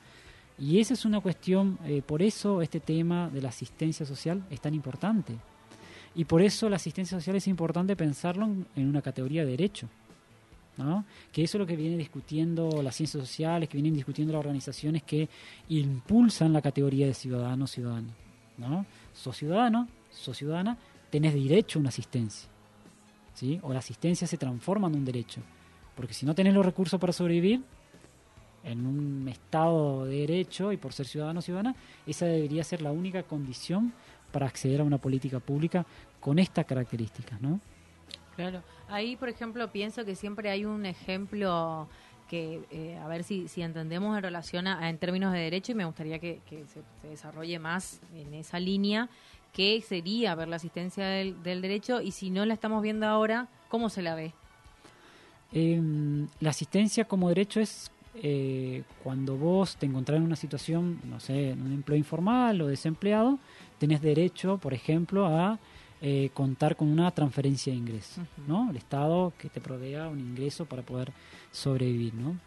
Y 0.59 0.79
esa 0.79 0.93
es 0.93 1.05
una 1.05 1.21
cuestión, 1.21 1.79
eh, 1.85 2.01
por 2.01 2.21
eso 2.21 2.61
este 2.61 2.79
tema 2.79 3.29
de 3.29 3.41
la 3.41 3.49
asistencia 3.49 4.05
social 4.05 4.43
es 4.49 4.59
tan 4.59 4.73
importante. 4.73 5.35
Y 6.15 6.25
por 6.25 6.41
eso 6.41 6.69
la 6.69 6.75
asistencia 6.75 7.17
social 7.17 7.37
es 7.37 7.47
importante 7.47 7.95
pensarlo 7.95 8.45
en, 8.75 8.87
una 8.87 9.01
categoría 9.01 9.45
de 9.45 9.51
derecho. 9.51 9.87
¿no? 10.77 11.05
Que 11.31 11.43
eso 11.43 11.57
es 11.57 11.59
lo 11.59 11.67
que 11.67 11.75
viene 11.75 11.97
discutiendo 11.97 12.81
las 12.81 12.95
ciencias 12.95 13.21
sociales, 13.21 13.69
que 13.69 13.77
vienen 13.77 13.93
discutiendo 13.93 14.33
las 14.33 14.39
organizaciones 14.39 15.03
que 15.03 15.29
impulsan 15.69 16.51
la 16.51 16.61
categoría 16.61 17.07
de 17.07 17.13
ciudadano-ciudadana. 17.13 18.13
¿no? 18.57 18.85
Sos 19.13 19.37
ciudadano, 19.37 19.87
sos 20.11 20.37
ciudadana, 20.37 20.77
tenés 21.09 21.33
derecho 21.33 21.79
a 21.79 21.81
una 21.81 21.89
asistencia. 21.89 22.49
¿sí? 23.33 23.59
O 23.63 23.73
la 23.73 23.79
asistencia 23.79 24.27
se 24.27 24.37
transforma 24.37 24.87
en 24.87 24.95
un 24.95 25.05
derecho. 25.05 25.41
Porque 25.95 26.13
si 26.13 26.25
no 26.25 26.33
tenés 26.35 26.53
los 26.53 26.65
recursos 26.65 26.99
para 26.99 27.13
sobrevivir, 27.13 27.61
en 28.63 28.85
un 28.85 29.27
Estado 29.29 30.05
de 30.05 30.17
derecho 30.17 30.71
y 30.71 30.77
por 30.77 30.93
ser 30.93 31.07
ciudadano 31.07 31.39
o 31.39 31.41
ciudadana, 31.41 31.75
esa 32.05 32.25
debería 32.25 32.63
ser 32.63 32.81
la 32.81 32.91
única 32.91 33.23
condición 33.23 33.93
para 34.31 34.47
acceder 34.47 34.81
a 34.81 34.83
una 34.83 34.97
política 34.97 35.39
pública 35.39 35.85
con 36.19 36.39
estas 36.39 36.65
características, 36.65 37.41
¿no? 37.41 37.59
Claro. 38.35 38.61
Ahí, 38.87 39.15
por 39.15 39.29
ejemplo, 39.29 39.71
pienso 39.71 40.05
que 40.05 40.15
siempre 40.15 40.49
hay 40.49 40.65
un 40.65 40.85
ejemplo 40.85 41.87
que, 42.29 42.61
eh, 42.71 42.97
a 42.97 43.07
ver 43.07 43.23
si, 43.23 43.47
si 43.47 43.61
entendemos 43.61 44.15
en 44.15 44.23
relación 44.23 44.67
a, 44.67 44.89
en 44.89 44.97
términos 44.97 45.33
de 45.33 45.39
derecho, 45.39 45.71
y 45.71 45.75
me 45.75 45.85
gustaría 45.85 46.19
que, 46.19 46.39
se, 46.47 47.07
desarrolle 47.07 47.59
más 47.59 47.99
en 48.15 48.33
esa 48.33 48.59
línea, 48.59 49.09
que 49.53 49.81
sería 49.81 50.35
ver 50.35 50.47
la 50.47 50.57
asistencia 50.57 51.05
del, 51.05 51.41
del 51.43 51.61
derecho, 51.61 52.01
y 52.01 52.11
si 52.11 52.29
no 52.29 52.45
la 52.45 52.53
estamos 52.53 52.81
viendo 52.81 53.07
ahora, 53.07 53.47
¿cómo 53.69 53.89
se 53.89 54.01
la 54.01 54.15
ve? 54.15 54.33
Em, 55.51 56.27
la 56.39 56.51
asistencia 56.51 57.05
como 57.05 57.29
derecho 57.29 57.59
es 57.59 57.91
eh, 58.15 58.83
cuando 59.03 59.37
vos 59.37 59.77
te 59.77 59.85
encontrás 59.85 60.17
en 60.17 60.23
una 60.23 60.35
situación, 60.35 60.99
no 61.05 61.19
sé, 61.19 61.51
en 61.51 61.61
un 61.61 61.71
empleo 61.71 61.97
informal 61.97 62.61
o 62.61 62.67
desempleado, 62.67 63.39
tenés 63.77 64.01
derecho, 64.01 64.57
por 64.57 64.73
ejemplo, 64.73 65.25
a 65.25 65.59
eh, 66.01 66.29
contar 66.33 66.75
con 66.75 66.87
una 66.87 67.11
transferencia 67.11 67.71
de 67.71 67.79
ingresos, 67.79 68.25
¿no? 68.47 68.69
El 68.69 68.77
Estado 68.77 69.33
que 69.37 69.49
te 69.49 69.61
provea 69.61 70.07
un 70.07 70.19
ingreso 70.19 70.65
para 70.65 70.81
poder 70.81 71.11
sobrevivir, 71.51 72.13
¿no? 72.13 72.37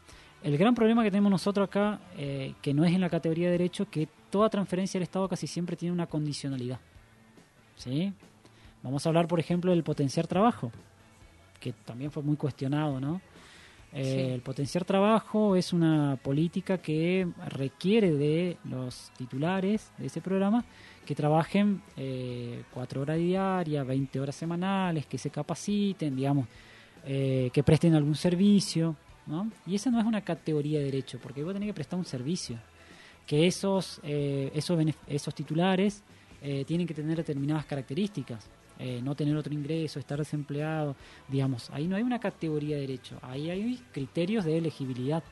El 0.42 0.58
gran 0.58 0.74
problema 0.74 1.04
que 1.04 1.10
tenemos 1.10 1.30
nosotros 1.30 1.68
acá, 1.68 2.00
eh, 2.16 2.54
que 2.60 2.74
no 2.74 2.84
es 2.84 2.92
en 2.92 3.00
la 3.00 3.10
categoría 3.10 3.46
de 3.46 3.52
derecho, 3.52 3.88
que 3.88 4.08
toda 4.30 4.50
transferencia 4.50 4.98
del 4.98 5.04
Estado 5.04 5.28
casi 5.28 5.46
siempre 5.46 5.76
tiene 5.76 5.92
una 5.92 6.06
condicionalidad, 6.06 6.80
¿sí? 7.76 8.12
Vamos 8.82 9.06
a 9.06 9.08
hablar, 9.10 9.28
por 9.28 9.38
ejemplo, 9.38 9.70
del 9.70 9.84
potenciar 9.84 10.26
trabajo, 10.26 10.72
que 11.60 11.72
también 11.72 12.10
fue 12.10 12.22
muy 12.22 12.36
cuestionado, 12.36 13.00
¿no? 13.00 13.20
Eh, 13.92 14.02
Sí. 14.02 14.32
El 14.34 14.40
potenciar 14.40 14.84
trabajo 14.84 15.54
es 15.54 15.72
una 15.72 16.16
política 16.16 16.78
que 16.78 17.28
requiere 17.46 18.12
de 18.12 18.56
los 18.64 19.12
titulares 19.18 19.92
de 19.98 20.06
ese 20.06 20.22
programa 20.22 20.64
que 21.04 21.14
trabajen 21.14 21.82
eh, 21.96 22.62
cuatro 22.72 23.02
horas 23.02 23.18
diarias, 23.18 23.86
20 23.86 24.18
horas 24.18 24.34
semanales, 24.34 25.04
que 25.06 25.18
se 25.18 25.30
capaciten, 25.30 26.16
digamos, 26.16 26.46
eh, 27.04 27.50
que 27.52 27.62
presten 27.62 27.94
algún 27.94 28.14
servicio, 28.14 28.96
¿no? 29.26 29.50
Y 29.66 29.74
esa 29.74 29.90
no 29.90 30.00
es 30.00 30.06
una 30.06 30.22
categoría 30.22 30.78
de 30.78 30.86
derecho, 30.86 31.18
porque 31.22 31.44
vos 31.44 31.52
tenés 31.52 31.68
que 31.68 31.74
prestar 31.74 31.98
un 31.98 32.06
servicio, 32.06 32.56
que 33.26 33.46
esos, 33.46 34.00
esos, 34.02 34.78
esos 35.06 35.34
titulares 35.34 36.02
eh, 36.42 36.64
tienen 36.64 36.86
que 36.86 36.94
tener 36.94 37.16
determinadas 37.16 37.66
características, 37.66 38.48
eh, 38.78 39.00
no 39.00 39.14
tener 39.14 39.36
otro 39.36 39.54
ingreso, 39.54 40.00
estar 40.00 40.18
desempleado, 40.18 40.96
digamos, 41.28 41.70
ahí 41.70 41.86
no 41.86 41.94
hay 41.94 42.02
una 42.02 42.18
categoría 42.18 42.74
de 42.74 42.80
derecho, 42.80 43.16
ahí 43.22 43.48
hay 43.48 43.80
criterios 43.92 44.44
de 44.44 44.58
elegibilidad, 44.58 45.22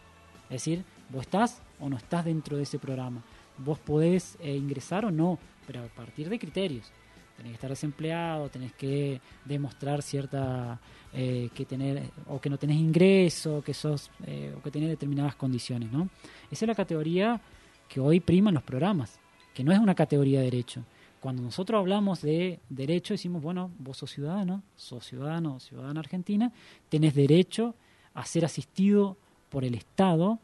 es 0.45 0.51
decir, 0.51 0.85
vos 1.09 1.23
estás 1.23 1.61
o 1.81 1.89
no 1.89 1.97
estás 1.97 2.25
dentro 2.25 2.57
de 2.57 2.63
ese 2.63 2.79
programa, 2.79 3.25
vos 3.59 3.79
podés 3.81 4.37
eh, 4.41 4.55
ingresar 4.55 5.05
o 5.05 5.11
no, 5.11 5.37
pero 5.67 5.83
a 5.83 5.89
partir 5.89 6.29
de 6.29 6.39
criterios. 6.39 6.93
Tenés 7.37 7.53
que 7.53 7.55
estar 7.55 7.71
desempleado, 7.71 8.51
tenés 8.51 8.73
que 8.75 9.21
demostrar 9.47 10.03
cierta 10.03 10.79
eh, 11.13 11.49
que 11.55 11.65
tener 11.65 12.11
o 12.29 12.41
que 12.41 12.51
no 12.51 12.59
tenés 12.59 12.77
ingreso, 12.77 13.63
que 13.65 13.73
sos 13.73 14.11
o 14.57 14.63
que 14.63 14.71
tenés 14.71 14.91
determinadas 14.91 15.35
condiciones, 15.37 15.91
¿no? 15.91 16.09
Esa 16.51 16.67
es 16.67 16.69
la 16.69 16.75
categoría 16.75 17.41
que 17.89 17.99
hoy 17.99 18.21
prima 18.21 18.51
en 18.51 18.55
los 18.55 18.63
programas, 18.63 19.19
que 19.55 19.65
no 19.65 19.73
es 19.73 19.79
una 19.79 19.95
categoría 19.95 20.41
de 20.41 20.45
derecho. 20.45 20.85
Cuando 21.21 21.43
nosotros 21.43 21.79
hablamos 21.79 22.23
de 22.23 22.61
derecho 22.69 23.15
decimos, 23.15 23.43
bueno, 23.43 23.71
vos 23.79 23.99
sos 23.99 24.11
ciudadano, 24.11 24.63
sos 24.75 25.05
ciudadano 25.05 25.61
ciudadana 25.61 26.01
argentina, 26.01 26.53
tenés 26.89 27.15
derecho 27.15 27.75
a 28.15 28.25
ser 28.25 28.45
asistido 28.45 29.17
por 29.51 29.65
el 29.65 29.75
Estado 29.75 30.39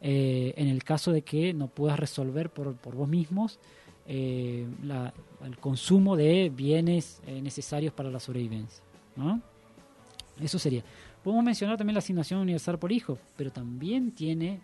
eh, 0.00 0.54
en 0.56 0.68
el 0.68 0.82
caso 0.82 1.12
de 1.12 1.22
que 1.22 1.52
no 1.52 1.68
puedas 1.68 1.98
resolver 1.98 2.50
por, 2.50 2.74
por 2.76 2.94
vos 2.94 3.08
mismos 3.08 3.58
eh, 4.06 4.66
el 5.44 5.58
consumo 5.58 6.16
de 6.16 6.50
bienes 6.54 7.22
eh, 7.26 7.40
necesarios 7.40 7.92
para 7.92 8.10
la 8.10 8.20
sobrevivencia. 8.20 8.82
Eso 10.40 10.58
sería. 10.58 10.82
Podemos 11.22 11.44
mencionar 11.44 11.78
también 11.78 11.94
la 11.94 12.00
asignación 12.00 12.40
universal 12.40 12.78
por 12.78 12.92
hijo, 12.92 13.18
pero 13.36 13.50
también 13.50 14.10
tiene 14.10 14.60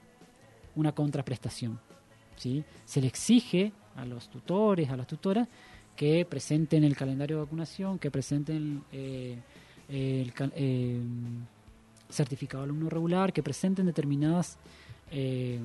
una 0.74 0.92
contraprestación. 0.92 1.80
¿sí? 2.36 2.64
Se 2.84 3.00
le 3.00 3.06
exige 3.06 3.72
a 3.96 4.04
los 4.04 4.28
tutores, 4.28 4.88
a 4.90 4.96
las 4.96 5.06
tutoras, 5.06 5.48
que 5.96 6.24
presenten 6.24 6.84
el 6.84 6.96
calendario 6.96 7.36
de 7.38 7.42
vacunación, 7.44 7.98
que 7.98 8.10
presenten 8.10 8.82
eh, 8.92 9.36
el 9.88 10.32
eh, 10.54 11.00
certificado 12.08 12.62
de 12.64 12.70
alumno 12.70 12.88
regular, 12.88 13.32
que 13.32 13.42
presenten 13.42 13.86
determinadas 13.86 14.56
eh, 15.10 15.58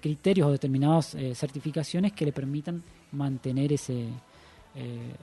criterios 0.00 0.48
o 0.48 0.50
determinadas 0.52 1.14
eh, 1.14 1.34
certificaciones 1.34 2.12
que 2.12 2.24
le 2.24 2.32
permitan 2.32 2.82
mantener 3.12 3.72
ese, 3.72 4.08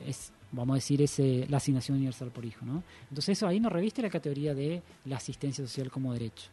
es- 0.05 0.31
vamos 0.51 0.73
a 0.73 0.75
decir, 0.75 1.01
ese, 1.01 1.45
la 1.49 1.57
asignación 1.57 1.97
universal 1.97 2.29
por 2.31 2.45
hijo. 2.45 2.65
¿no? 2.65 2.83
Entonces 3.09 3.37
eso 3.37 3.47
ahí 3.47 3.59
nos 3.59 3.71
reviste 3.71 4.01
la 4.01 4.09
categoría 4.09 4.53
de 4.53 4.81
la 5.05 5.17
asistencia 5.17 5.65
social 5.65 5.89
como 5.91 6.13
derecho. 6.13 6.49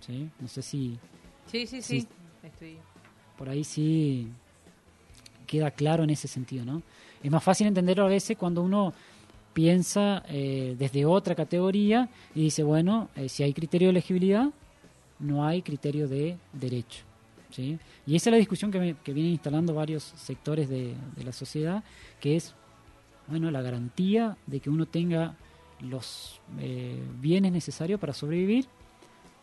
¿sí? 0.00 0.28
No 0.40 0.48
sé 0.48 0.62
si 0.62 0.98
Sí, 1.46 1.66
sí, 1.66 1.80
sí. 1.82 2.00
Sí. 2.02 2.08
Estoy... 2.42 2.78
por 3.38 3.48
ahí 3.48 3.64
sí 3.64 4.28
queda 5.44 5.70
claro 5.70 6.04
en 6.04 6.10
ese 6.10 6.28
sentido, 6.28 6.64
¿no? 6.64 6.82
Es 7.22 7.30
más 7.30 7.42
fácil 7.42 7.66
entenderlo 7.66 8.04
a 8.04 8.08
veces 8.08 8.36
cuando 8.36 8.62
uno 8.62 8.92
piensa 9.52 10.24
eh, 10.28 10.74
desde 10.78 11.06
otra 11.06 11.34
categoría 11.34 12.08
y 12.34 12.42
dice, 12.42 12.62
bueno, 12.62 13.08
eh, 13.16 13.28
si 13.28 13.42
hay 13.42 13.52
criterio 13.54 13.88
de 13.88 13.90
elegibilidad, 13.92 14.48
no 15.20 15.46
hay 15.46 15.62
criterio 15.62 16.08
de 16.08 16.36
derecho, 16.52 17.04
¿sí? 17.50 17.78
Y 18.06 18.16
esa 18.16 18.30
es 18.30 18.32
la 18.32 18.38
discusión 18.38 18.70
que, 18.72 18.78
me- 18.80 18.94
que 18.96 19.12
vienen 19.12 19.32
instalando 19.32 19.72
varios 19.74 20.02
sectores 20.16 20.68
de, 20.68 20.94
de 21.16 21.24
la 21.24 21.32
sociedad, 21.32 21.84
que 22.20 22.36
es, 22.36 22.54
bueno, 23.28 23.50
la 23.50 23.62
garantía 23.62 24.36
de 24.46 24.60
que 24.60 24.70
uno 24.70 24.86
tenga 24.86 25.36
los 25.80 26.40
eh, 26.60 27.00
bienes 27.20 27.52
necesarios 27.52 28.00
para 28.00 28.12
sobrevivir 28.12 28.66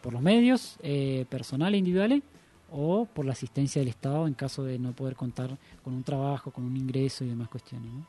por 0.02 0.14
los 0.14 0.22
medios 0.22 0.78
eh, 0.84 1.26
personales 1.30 1.76
e 1.76 1.80
individuales 1.80 2.22
o 2.72 3.06
por 3.06 3.26
la 3.26 3.34
asistencia 3.34 3.82
del 3.82 3.90
Estado 3.90 4.28
en 4.28 4.34
caso 4.34 4.64
de 4.64 4.80
no 4.80 4.94
poder 4.94 5.16
contar 5.16 5.58
con 5.84 5.94
un 5.94 6.04
trabajo, 6.04 6.52
con 6.52 6.64
un 6.66 6.78
ingreso 6.78 7.24
y 7.26 7.30
demás 7.30 7.50
cuestiones. 7.50 7.92
¿no? 7.92 8.06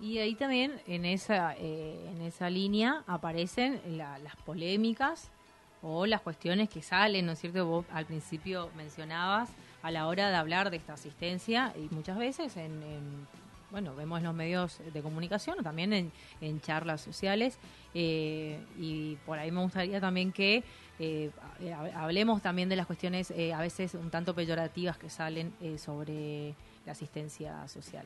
Y 0.00 0.18
ahí 0.18 0.34
también 0.34 0.72
en 0.86 1.04
esa 1.04 1.54
eh, 1.58 2.10
en 2.14 2.22
esa 2.22 2.50
línea 2.50 3.04
aparecen 3.06 3.80
la- 3.96 4.18
las 4.18 4.36
polémicas 4.36 5.30
o 5.82 6.06
las 6.06 6.20
cuestiones 6.20 6.68
que 6.68 6.82
salen, 6.82 7.26
¿no 7.26 7.32
es 7.32 7.40
cierto? 7.40 7.66
Vos 7.66 7.84
al 7.92 8.06
principio 8.06 8.70
mencionabas 8.76 9.48
a 9.82 9.90
la 9.90 10.06
hora 10.06 10.28
de 10.30 10.36
hablar 10.36 10.70
de 10.70 10.76
esta 10.76 10.92
asistencia 10.94 11.72
y 11.76 11.92
muchas 11.92 12.16
veces 12.18 12.56
en, 12.56 12.82
en, 12.82 13.26
bueno, 13.72 13.94
vemos 13.96 14.18
en 14.18 14.24
los 14.24 14.34
medios 14.34 14.78
de 14.92 15.02
comunicación 15.02 15.58
o 15.58 15.62
también 15.62 15.92
en, 15.92 16.12
en 16.40 16.60
charlas 16.60 17.00
sociales 17.00 17.58
eh, 17.94 18.60
y 18.78 19.16
por 19.26 19.38
ahí 19.38 19.50
me 19.50 19.60
gustaría 19.62 20.00
también 20.00 20.30
que 20.32 20.62
eh, 21.02 21.72
ha- 21.72 22.02
hablemos 22.04 22.40
también 22.42 22.68
de 22.68 22.76
las 22.76 22.86
cuestiones 22.86 23.30
eh, 23.32 23.52
a 23.52 23.60
veces 23.60 23.94
un 23.94 24.10
tanto 24.10 24.34
peyorativas 24.34 24.96
que 24.96 25.08
salen 25.10 25.52
eh, 25.60 25.78
sobre 25.78 26.54
la 26.86 26.92
asistencia 26.92 27.66
social. 27.68 28.04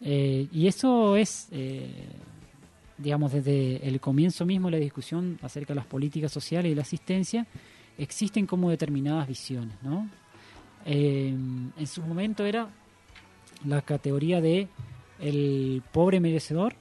Eh, 0.00 0.48
y 0.52 0.66
eso 0.66 1.16
es, 1.16 1.48
eh, 1.52 2.04
digamos, 2.98 3.32
desde 3.32 3.86
el 3.86 4.00
comienzo 4.00 4.44
mismo 4.44 4.70
la 4.70 4.76
discusión 4.78 5.38
acerca 5.42 5.72
de 5.72 5.76
las 5.76 5.86
políticas 5.86 6.32
sociales 6.32 6.72
y 6.72 6.74
la 6.74 6.82
asistencia, 6.82 7.46
existen 7.98 8.46
como 8.46 8.70
determinadas 8.70 9.26
visiones. 9.26 9.76
¿no? 9.82 10.08
Eh, 10.84 11.28
en 11.76 11.86
su 11.86 12.02
momento 12.02 12.44
era 12.44 12.68
la 13.64 13.80
categoría 13.82 14.40
de 14.40 14.68
el 15.18 15.82
pobre 15.92 16.20
merecedor 16.20 16.74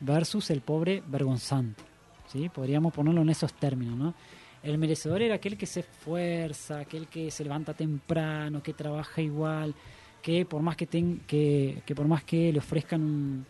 versus 0.00 0.50
el 0.50 0.60
pobre 0.60 1.02
vergonzante. 1.06 1.82
¿sí? 2.30 2.48
Podríamos 2.50 2.92
ponerlo 2.92 3.22
en 3.22 3.30
esos 3.30 3.52
términos. 3.54 3.96
¿no? 3.96 4.14
El 4.62 4.76
merecedor 4.78 5.22
era 5.22 5.36
aquel 5.36 5.56
que 5.56 5.66
se 5.66 5.80
esfuerza, 5.80 6.80
aquel 6.80 7.06
que 7.06 7.30
se 7.30 7.44
levanta 7.44 7.74
temprano, 7.74 8.62
que 8.62 8.72
trabaja 8.74 9.22
igual, 9.22 9.74
que 10.22 10.44
por 10.44 10.62
más 10.62 10.76
que, 10.76 10.86
ten- 10.86 11.20
que, 11.26 11.82
que 11.86 11.94
por 11.94 12.06
más 12.08 12.24
que 12.24 12.52
le 12.52 12.58
ofrezcan 12.58 13.00
un, 13.02 13.46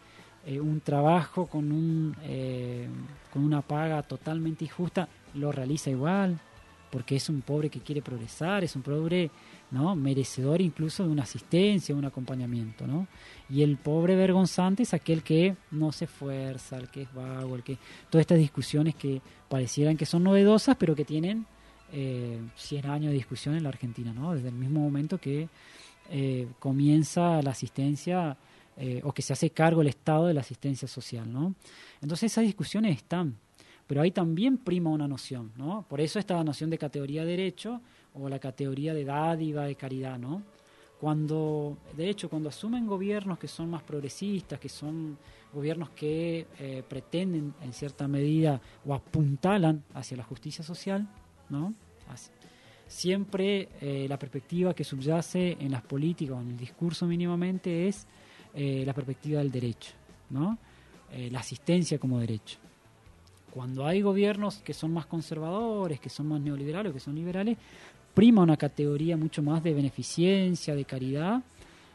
eh, 0.46 0.60
un 0.60 0.80
trabajo 0.80 1.46
con 1.46 1.72
un 1.72 2.14
eh, 2.24 2.86
con 3.32 3.42
una 3.42 3.62
paga 3.62 4.02
totalmente 4.02 4.64
injusta, 4.64 5.08
lo 5.34 5.50
realiza 5.52 5.90
igual, 5.90 6.38
porque 6.90 7.16
es 7.16 7.28
un 7.28 7.42
pobre 7.42 7.68
que 7.70 7.80
quiere 7.80 8.02
progresar, 8.02 8.64
es 8.64 8.74
un 8.76 8.82
pobre 8.82 9.30
no 9.70 9.94
merecedor 9.94 10.60
incluso 10.60 11.04
de 11.04 11.10
una 11.10 11.24
asistencia, 11.24 11.94
un 11.94 12.04
acompañamiento, 12.04 12.86
¿no? 12.86 13.06
Y 13.50 13.62
el 13.62 13.76
pobre 13.76 14.16
vergonzante 14.16 14.82
es 14.82 14.94
aquel 14.94 15.22
que 15.22 15.56
no 15.70 15.92
se 15.92 16.06
esfuerza, 16.06 16.76
el 16.76 16.88
que 16.88 17.02
es 17.02 17.12
vago, 17.12 17.56
el 17.56 17.62
que 17.62 17.78
todas 18.08 18.22
estas 18.22 18.38
discusiones 18.38 18.94
que 18.94 19.20
parecieran 19.48 19.96
que 19.96 20.06
son 20.06 20.24
novedosas, 20.24 20.76
pero 20.76 20.94
que 20.94 21.04
tienen 21.04 21.46
eh, 21.92 22.40
100 22.56 22.86
años 22.86 23.10
de 23.10 23.14
discusión 23.14 23.54
en 23.56 23.62
la 23.62 23.70
Argentina, 23.70 24.12
¿no? 24.12 24.34
Desde 24.34 24.48
el 24.48 24.54
mismo 24.54 24.80
momento 24.80 25.18
que 25.18 25.48
eh, 26.10 26.48
comienza 26.58 27.42
la 27.42 27.50
asistencia 27.50 28.36
eh, 28.76 29.00
o 29.04 29.12
que 29.12 29.22
se 29.22 29.32
hace 29.32 29.50
cargo 29.50 29.82
el 29.82 29.88
Estado 29.88 30.26
de 30.26 30.34
la 30.34 30.40
asistencia 30.40 30.88
social, 30.88 31.30
¿no? 31.30 31.54
Entonces 32.00 32.32
esas 32.32 32.44
discusiones 32.44 32.96
están, 32.96 33.36
pero 33.88 34.02
ahí 34.02 34.12
también 34.12 34.58
prima 34.58 34.90
una 34.90 35.08
noción, 35.08 35.50
¿no? 35.56 35.84
Por 35.88 36.00
eso 36.00 36.20
esta 36.20 36.42
noción 36.44 36.70
de 36.70 36.78
categoría 36.78 37.24
de 37.24 37.32
derecho 37.32 37.80
o 38.14 38.28
la 38.28 38.38
categoría 38.38 38.94
de 38.94 39.04
dádiva, 39.04 39.64
de 39.64 39.74
caridad, 39.74 40.18
¿no? 40.18 40.42
Cuando, 41.00 41.78
de 41.96 42.08
hecho, 42.10 42.28
cuando 42.28 42.48
asumen 42.48 42.86
gobiernos 42.86 43.38
que 43.38 43.48
son 43.48 43.70
más 43.70 43.82
progresistas, 43.82 44.58
que 44.60 44.68
son 44.68 45.16
gobiernos 45.54 45.90
que 45.90 46.46
eh, 46.58 46.82
pretenden 46.88 47.54
en 47.62 47.72
cierta 47.72 48.06
medida 48.08 48.60
o 48.84 48.94
apuntalan 48.94 49.82
hacia 49.94 50.16
la 50.16 50.24
justicia 50.24 50.62
social, 50.62 51.08
¿no? 51.48 51.72
Hacia- 52.08 52.34
siempre 52.88 53.68
eh, 53.80 54.06
la 54.08 54.18
perspectiva 54.18 54.74
que 54.74 54.82
subyace 54.82 55.58
en 55.60 55.70
las 55.72 55.82
políticas 55.82 56.36
o 56.36 56.40
en 56.40 56.48
el 56.50 56.56
discurso 56.56 57.06
mínimamente 57.06 57.86
es 57.86 58.06
eh, 58.54 58.82
la 58.86 58.94
perspectiva 58.94 59.40
del 59.40 59.50
derecho, 59.50 59.92
¿no? 60.30 60.58
Eh, 61.12 61.28
la 61.30 61.40
asistencia 61.40 61.98
como 61.98 62.18
derecho. 62.18 62.58
Cuando 63.52 63.86
hay 63.86 64.02
gobiernos 64.02 64.58
que 64.58 64.74
son 64.74 64.92
más 64.92 65.06
conservadores, 65.06 66.00
que 66.00 66.08
son 66.08 66.28
más 66.28 66.40
neoliberales 66.40 66.92
que 66.92 67.00
son 67.00 67.14
liberales, 67.14 67.56
prima 68.14 68.42
una 68.42 68.56
categoría 68.56 69.16
mucho 69.16 69.42
más 69.42 69.62
de 69.62 69.74
beneficencia, 69.74 70.74
de 70.74 70.84
caridad 70.84 71.42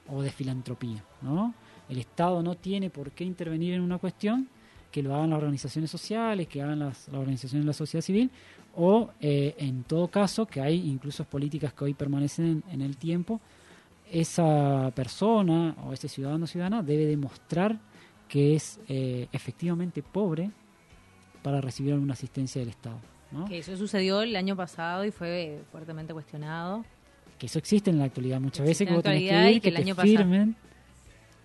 o 0.10 0.22
de 0.22 0.32
filantropía, 0.32 1.04
¿no? 1.22 1.54
El 1.90 2.00
Estado 2.00 2.42
no 2.42 2.56
tiene 2.56 2.90
por 2.90 3.12
qué 3.12 3.24
intervenir 3.24 3.74
en 3.74 3.82
una 3.82 3.98
cuestión 3.98 4.48
que 4.92 5.04
lo 5.04 5.16
hagan 5.16 5.32
las 5.32 5.38
organizaciones 5.38 5.90
sociales, 5.90 6.48
que 6.48 6.62
hagan 6.62 6.80
las, 6.80 7.08
las 7.08 7.20
organizaciones 7.20 7.66
de 7.66 7.68
la 7.68 7.74
sociedad 7.74 8.04
civil, 8.04 8.30
o 8.76 9.10
eh, 9.20 9.56
en 9.58 9.84
todo 9.84 10.08
caso, 10.08 10.46
que 10.46 10.62
hay 10.62 10.90
incluso 10.90 11.24
políticas 11.26 11.74
que 11.74 11.84
hoy 11.84 11.94
permanecen 11.94 12.64
en, 12.68 12.74
en 12.74 12.82
el 12.82 12.98
tiempo, 12.98 13.42
esa 14.12 14.92
persona 14.96 15.76
o 15.86 15.94
ese 15.94 16.08
ciudadano 16.08 16.46
o 16.46 16.48
ciudadana 16.48 16.84
debe 16.84 17.06
demostrar 17.06 17.80
que 18.28 18.56
es 18.56 18.80
eh, 18.88 19.28
efectivamente 19.32 20.04
pobre 20.04 20.52
para 21.44 21.62
recibir 21.62 21.94
alguna 21.94 22.14
asistencia 22.14 22.60
del 22.60 22.70
Estado. 22.70 22.98
¿no? 23.32 23.46
Que 23.46 23.60
eso 23.60 23.76
sucedió 23.78 24.22
el 24.22 24.36
año 24.36 24.56
pasado 24.56 25.06
y 25.06 25.12
fue 25.12 25.62
fuertemente 25.72 26.14
cuestionado. 26.14 26.86
Que 27.38 27.48
eso 27.48 27.60
existe 27.60 27.90
en 27.90 28.00
la 28.00 28.06
actualidad 28.06 28.40
muchas 28.40 28.66
veces 28.66 28.88
que 28.88 28.94
vos 28.94 29.04
tenés 29.04 29.30
que 29.30 29.52
ir, 29.52 29.54
que 29.56 29.62
que, 29.62 29.70
el 29.70 29.78
año 29.78 29.96
te 29.96 30.02
pasado- 30.02 30.18
firmen. 30.18 30.56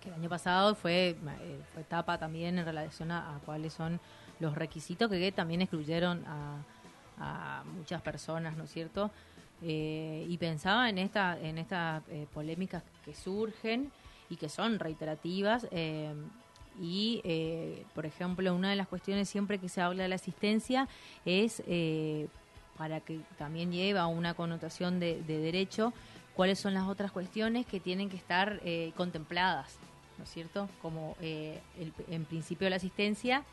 Que 0.01 0.07
el 0.09 0.15
año 0.15 0.29
pasado 0.29 0.75
fue, 0.75 1.09
eh, 1.09 1.59
fue 1.73 1.81
etapa 1.81 2.17
también 2.17 2.57
en 2.57 2.65
relación 2.65 3.11
a, 3.11 3.35
a 3.35 3.39
cuáles 3.39 3.73
son 3.73 3.99
los 4.39 4.55
requisitos 4.55 5.09
que 5.09 5.31
también 5.33 5.61
excluyeron 5.61 6.23
a, 6.25 6.63
a 7.17 7.63
muchas 7.75 8.01
personas, 8.01 8.55
¿no 8.55 8.63
es 8.63 8.71
cierto? 8.71 9.11
Eh, 9.61 10.25
y 10.29 10.37
pensaba 10.37 10.89
en 10.89 10.97
esta 10.99 11.37
en 11.37 11.57
estas 11.57 12.01
eh, 12.09 12.25
polémicas 12.33 12.81
que 13.03 13.13
surgen 13.13 13.91
y 14.29 14.37
que 14.37 14.47
son 14.47 14.79
reiterativas 14.79 15.67
eh, 15.71 16.13
y 16.81 17.21
eh, 17.23 17.83
por 17.93 18.05
ejemplo 18.05 18.53
una 18.55 18.69
de 18.69 18.75
las 18.75 18.87
cuestiones 18.87 19.27
siempre 19.29 19.57
que 19.59 19.69
se 19.69 19.81
habla 19.81 20.03
de 20.03 20.09
la 20.09 20.15
asistencia 20.15 20.87
es 21.25 21.61
eh, 21.67 22.27
para 22.77 23.01
que 23.01 23.19
también 23.37 23.71
lleva 23.71 24.07
una 24.07 24.33
connotación 24.33 24.99
de, 24.99 25.21
de 25.23 25.39
derecho 25.39 25.93
cuáles 26.35 26.59
son 26.59 26.73
las 26.73 26.87
otras 26.87 27.11
cuestiones 27.11 27.65
que 27.65 27.79
tienen 27.79 28.09
que 28.09 28.15
estar 28.17 28.61
eh, 28.63 28.91
contempladas 28.95 29.77
¿no 30.17 30.23
es 30.23 30.29
cierto? 30.29 30.69
como 30.81 31.15
eh, 31.21 31.59
el- 31.77 31.93
en 32.09 32.25
principio 32.25 32.69
la 32.69 32.77
asistencia 32.77 33.43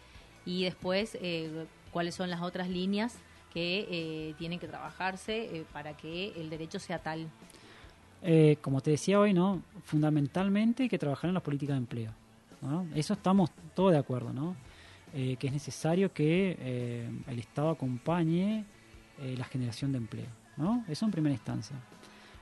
y 0.45 0.65
después 0.65 1.17
eh, 1.21 1.67
cuáles 1.91 2.15
son 2.15 2.31
las 2.31 2.43
otras 2.43 2.69
líneas 2.69 3.17
que 3.53 3.87
eh, 3.91 4.35
tienen 4.39 4.59
que 4.61 4.69
trabajarse 4.69 5.65
para 5.73 5.97
que 5.97 6.29
el 6.41 6.51
derecho 6.51 6.79
sea 6.79 6.99
tal. 6.99 7.27
Como 8.61 8.81
te 8.81 8.91
decía 8.91 9.19
hoy, 9.21 9.33
¿no? 9.33 9.63
Fundamentalmente 9.85 10.83
hay 10.85 10.89
que 10.89 10.99
trabajar 10.99 11.29
en 11.29 11.35
las 11.35 11.43
políticas 11.43 11.75
de 11.75 11.79
empleo. 11.79 12.13
Eso 12.95 13.15
estamos 13.15 13.51
todos 13.75 13.93
de 13.93 13.99
acuerdo, 13.99 14.33
¿no? 14.33 14.57
Eh, 15.15 15.37
que 15.39 15.47
es 15.47 15.53
necesario 15.53 16.13
que 16.13 16.57
eh, 16.59 17.09
el 17.29 17.39
Estado 17.39 17.71
acompañe 17.71 18.65
eh, 19.19 19.35
la 19.39 19.45
generación 19.45 19.93
de 19.93 19.99
empleo, 19.99 20.27
¿no? 20.57 20.85
Eso 20.89 21.07
en 21.07 21.11
primera 21.11 21.35
instancia. 21.35 21.77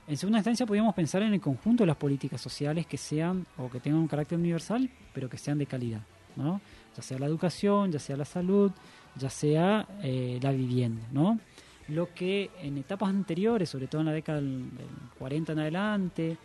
En 0.07 0.17
segunda 0.17 0.39
instancia 0.39 0.65
podríamos 0.65 0.93
pensar 0.93 1.21
en 1.23 1.33
el 1.33 1.41
conjunto 1.41 1.83
de 1.83 1.87
las 1.87 1.95
políticas 1.95 2.41
sociales 2.41 2.85
que 2.85 2.97
sean 2.97 3.45
o 3.57 3.69
que 3.69 3.79
tengan 3.79 4.01
un 4.01 4.07
carácter 4.07 4.37
universal, 4.37 4.89
pero 5.13 5.29
que 5.29 5.37
sean 5.37 5.57
de 5.57 5.65
calidad, 5.65 6.01
¿no? 6.35 6.59
Ya 6.95 7.01
sea 7.01 7.17
la 7.17 7.27
educación, 7.27 7.91
ya 7.91 7.99
sea 7.99 8.17
la 8.17 8.25
salud, 8.25 8.71
ya 9.15 9.29
sea 9.29 9.87
la 10.01 10.51
vivienda, 10.51 11.07
¿no? 11.11 11.39
Lo 11.87 12.13
que 12.13 12.51
en 12.61 12.77
etapas 12.77 13.09
anteriores, 13.09 13.69
sobre 13.69 13.87
todo 13.87 14.01
en 14.01 14.07
la 14.07 14.13
década 14.13 14.41
del, 14.41 14.69
del 14.75 14.87
40 15.17 15.53
en 15.53 15.59
adelante, 15.59 16.37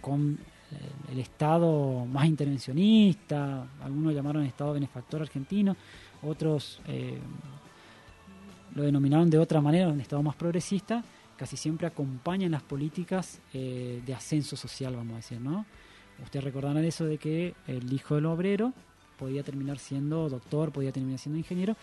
con 0.00 0.38
el 1.10 1.18
Estado 1.18 2.04
más 2.06 2.26
intervencionista, 2.26 3.66
algunos 3.82 4.14
llamaron 4.14 4.44
Estado 4.44 4.72
benefactor 4.72 5.22
argentino, 5.22 5.76
otros 6.22 6.80
eh, 6.86 7.18
lo 8.74 8.82
denominaron 8.82 9.30
de 9.30 9.38
otra 9.38 9.60
manera, 9.60 9.88
un 9.88 10.00
Estado 10.00 10.22
más 10.22 10.36
progresista, 10.36 11.04
casi 11.36 11.56
siempre 11.56 11.86
acompañan 11.86 12.52
las 12.52 12.62
políticas 12.62 13.40
eh, 13.52 14.02
de 14.04 14.14
ascenso 14.14 14.56
social, 14.56 14.96
vamos 14.96 15.14
a 15.14 15.16
decir, 15.16 15.40
¿no? 15.40 15.66
Ustedes 16.22 16.44
recordarán 16.44 16.84
eso 16.84 17.04
de 17.04 17.18
que 17.18 17.54
el 17.66 17.92
hijo 17.92 18.14
del 18.14 18.26
obrero 18.26 18.72
podía 19.18 19.42
terminar 19.42 19.78
siendo 19.78 20.28
doctor, 20.28 20.70
podía 20.72 20.92
terminar 20.92 21.18
siendo 21.18 21.38
ingeniero. 21.38 21.76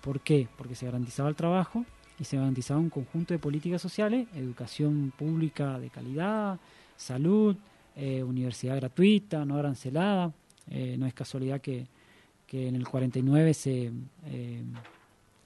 ¿Por 0.00 0.20
qué? 0.20 0.48
Porque 0.56 0.74
se 0.74 0.86
garantizaba 0.86 1.28
el 1.28 1.36
trabajo 1.36 1.84
y 2.18 2.24
se 2.24 2.36
garantizaba 2.36 2.80
un 2.80 2.90
conjunto 2.90 3.34
de 3.34 3.38
políticas 3.38 3.82
sociales, 3.82 4.26
educación 4.34 5.12
pública 5.16 5.78
de 5.78 5.90
calidad, 5.90 6.58
salud, 6.96 7.56
eh, 7.96 8.22
universidad 8.22 8.76
gratuita, 8.76 9.44
no 9.44 9.56
arancelada. 9.56 10.32
Eh, 10.68 10.96
no 10.98 11.06
es 11.06 11.14
casualidad 11.14 11.60
que, 11.60 11.86
que 12.46 12.68
en 12.68 12.76
el 12.76 12.86
49 12.86 13.54
se, 13.54 13.92
eh, 14.26 14.62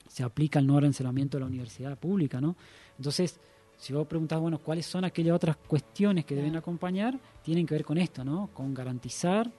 se 0.08 0.22
aplica 0.22 0.58
el 0.58 0.66
no 0.66 0.76
arancelamiento 0.76 1.36
de 1.36 1.42
la 1.42 1.46
universidad 1.46 1.96
pública, 1.96 2.40
¿no? 2.40 2.56
Entonces, 2.96 3.38
si 3.76 3.92
vos 3.92 4.06
preguntás, 4.06 4.40
bueno, 4.40 4.58
¿cuáles 4.58 4.84
son 4.84 5.04
aquellas 5.04 5.36
otras 5.36 5.56
cuestiones 5.56 6.24
que 6.24 6.34
deben 6.34 6.56
acompañar? 6.56 7.18
Tienen 7.42 7.66
que 7.66 7.74
ver 7.74 7.84
con 7.84 7.98
esto, 7.98 8.24
¿no? 8.24 8.50
Con 8.52 8.74
garantizar 8.74 9.50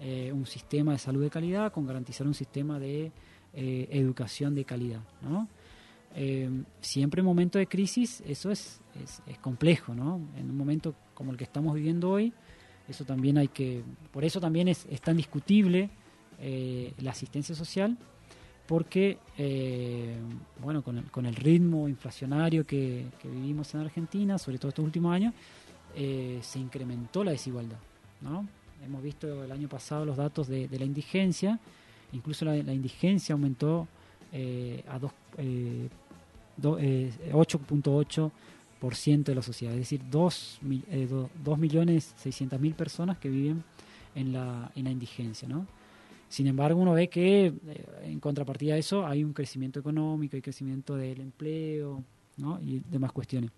eh, 0.00 0.32
un 0.32 0.46
sistema 0.46 0.92
de 0.92 0.98
salud 0.98 1.22
de 1.22 1.30
calidad, 1.30 1.72
con 1.72 1.86
garantizar 1.86 2.26
un 2.26 2.34
sistema 2.34 2.78
de 2.78 3.12
educación 3.54 4.54
de 4.54 4.64
calidad, 4.64 5.02
¿no? 5.20 5.46
Eh, 6.14 6.50
siempre 6.80 7.20
en 7.20 7.24
momentos 7.24 7.58
de 7.58 7.66
crisis 7.66 8.22
eso 8.26 8.50
es, 8.50 8.80
es, 9.26 9.38
complejo, 9.38 9.94
¿no? 9.94 10.20
En 10.36 10.50
un 10.50 10.56
momento 10.56 10.94
como 11.14 11.30
el 11.32 11.38
que 11.38 11.44
estamos 11.44 11.74
viviendo 11.74 12.10
hoy, 12.10 12.32
eso 12.88 13.04
también 13.04 13.38
hay 13.38 13.48
que, 13.48 13.82
por 14.10 14.24
eso 14.24 14.40
también 14.40 14.68
es, 14.68 14.86
es 14.90 15.00
tan 15.00 15.16
discutible 15.16 15.88
eh, 16.38 16.92
la 16.98 17.12
asistencia 17.12 17.54
social, 17.54 17.96
porque 18.66 19.18
eh, 19.38 20.16
bueno 20.60 20.82
con 20.82 20.98
el, 20.98 21.10
con 21.10 21.24
el 21.24 21.34
ritmo 21.34 21.88
inflacionario 21.88 22.66
que, 22.66 23.06
que 23.20 23.28
vivimos 23.28 23.74
en 23.74 23.80
Argentina, 23.80 24.36
sobre 24.36 24.58
todo 24.58 24.68
estos 24.68 24.84
últimos 24.84 25.14
años, 25.14 25.32
se 25.94 26.58
incrementó 26.58 27.22
la 27.22 27.32
desigualdad. 27.32 27.76
¿no? 28.22 28.46
Hemos 28.82 29.02
visto 29.02 29.44
el 29.44 29.52
año 29.52 29.68
pasado 29.68 30.06
los 30.06 30.16
datos 30.16 30.48
de, 30.48 30.66
la 30.70 30.86
indigencia, 30.86 31.58
incluso 32.12 32.46
la, 32.46 32.56
indigencia 32.56 33.34
aumentó 33.34 33.86
a 34.88 34.98
dos, 34.98 35.12
do- 35.36 35.90
8.8% 36.60 39.24
de 39.24 39.34
la 39.34 39.42
sociedad, 39.42 39.74
es 39.74 39.80
decir, 39.80 40.00
2 40.10 40.58
mil- 40.62 40.84
eh, 40.90 41.06
do- 41.06 41.30
2.600.000 41.44 42.74
personas 42.74 43.18
que 43.18 43.28
viven 43.28 43.62
en 44.14 44.32
la, 44.32 44.70
en 44.74 44.84
la 44.84 44.90
indigencia. 44.90 45.48
¿no? 45.48 45.66
Sin 46.28 46.46
embargo, 46.46 46.80
uno 46.80 46.92
ve 46.92 47.08
que 47.08 47.46
eh, 47.46 47.52
en 48.04 48.20
contrapartida 48.20 48.74
a 48.74 48.78
eso 48.78 49.06
hay 49.06 49.24
un 49.24 49.32
crecimiento 49.32 49.80
económico, 49.80 50.36
hay 50.36 50.42
crecimiento 50.42 50.94
del 50.96 51.20
empleo 51.20 52.02
¿no? 52.38 52.60
y 52.60 52.82
demás 52.90 53.12
cuestiones. 53.12 53.50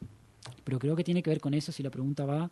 Pero 0.63 0.79
creo 0.79 0.95
que 0.95 1.05
tiene 1.05 1.23
que 1.23 1.31
ver 1.31 1.41
con 1.41 1.55
eso 1.55 1.73
si 1.73 1.83
la 1.83 1.91
pregunta 1.91 2.25
va 2.27 2.51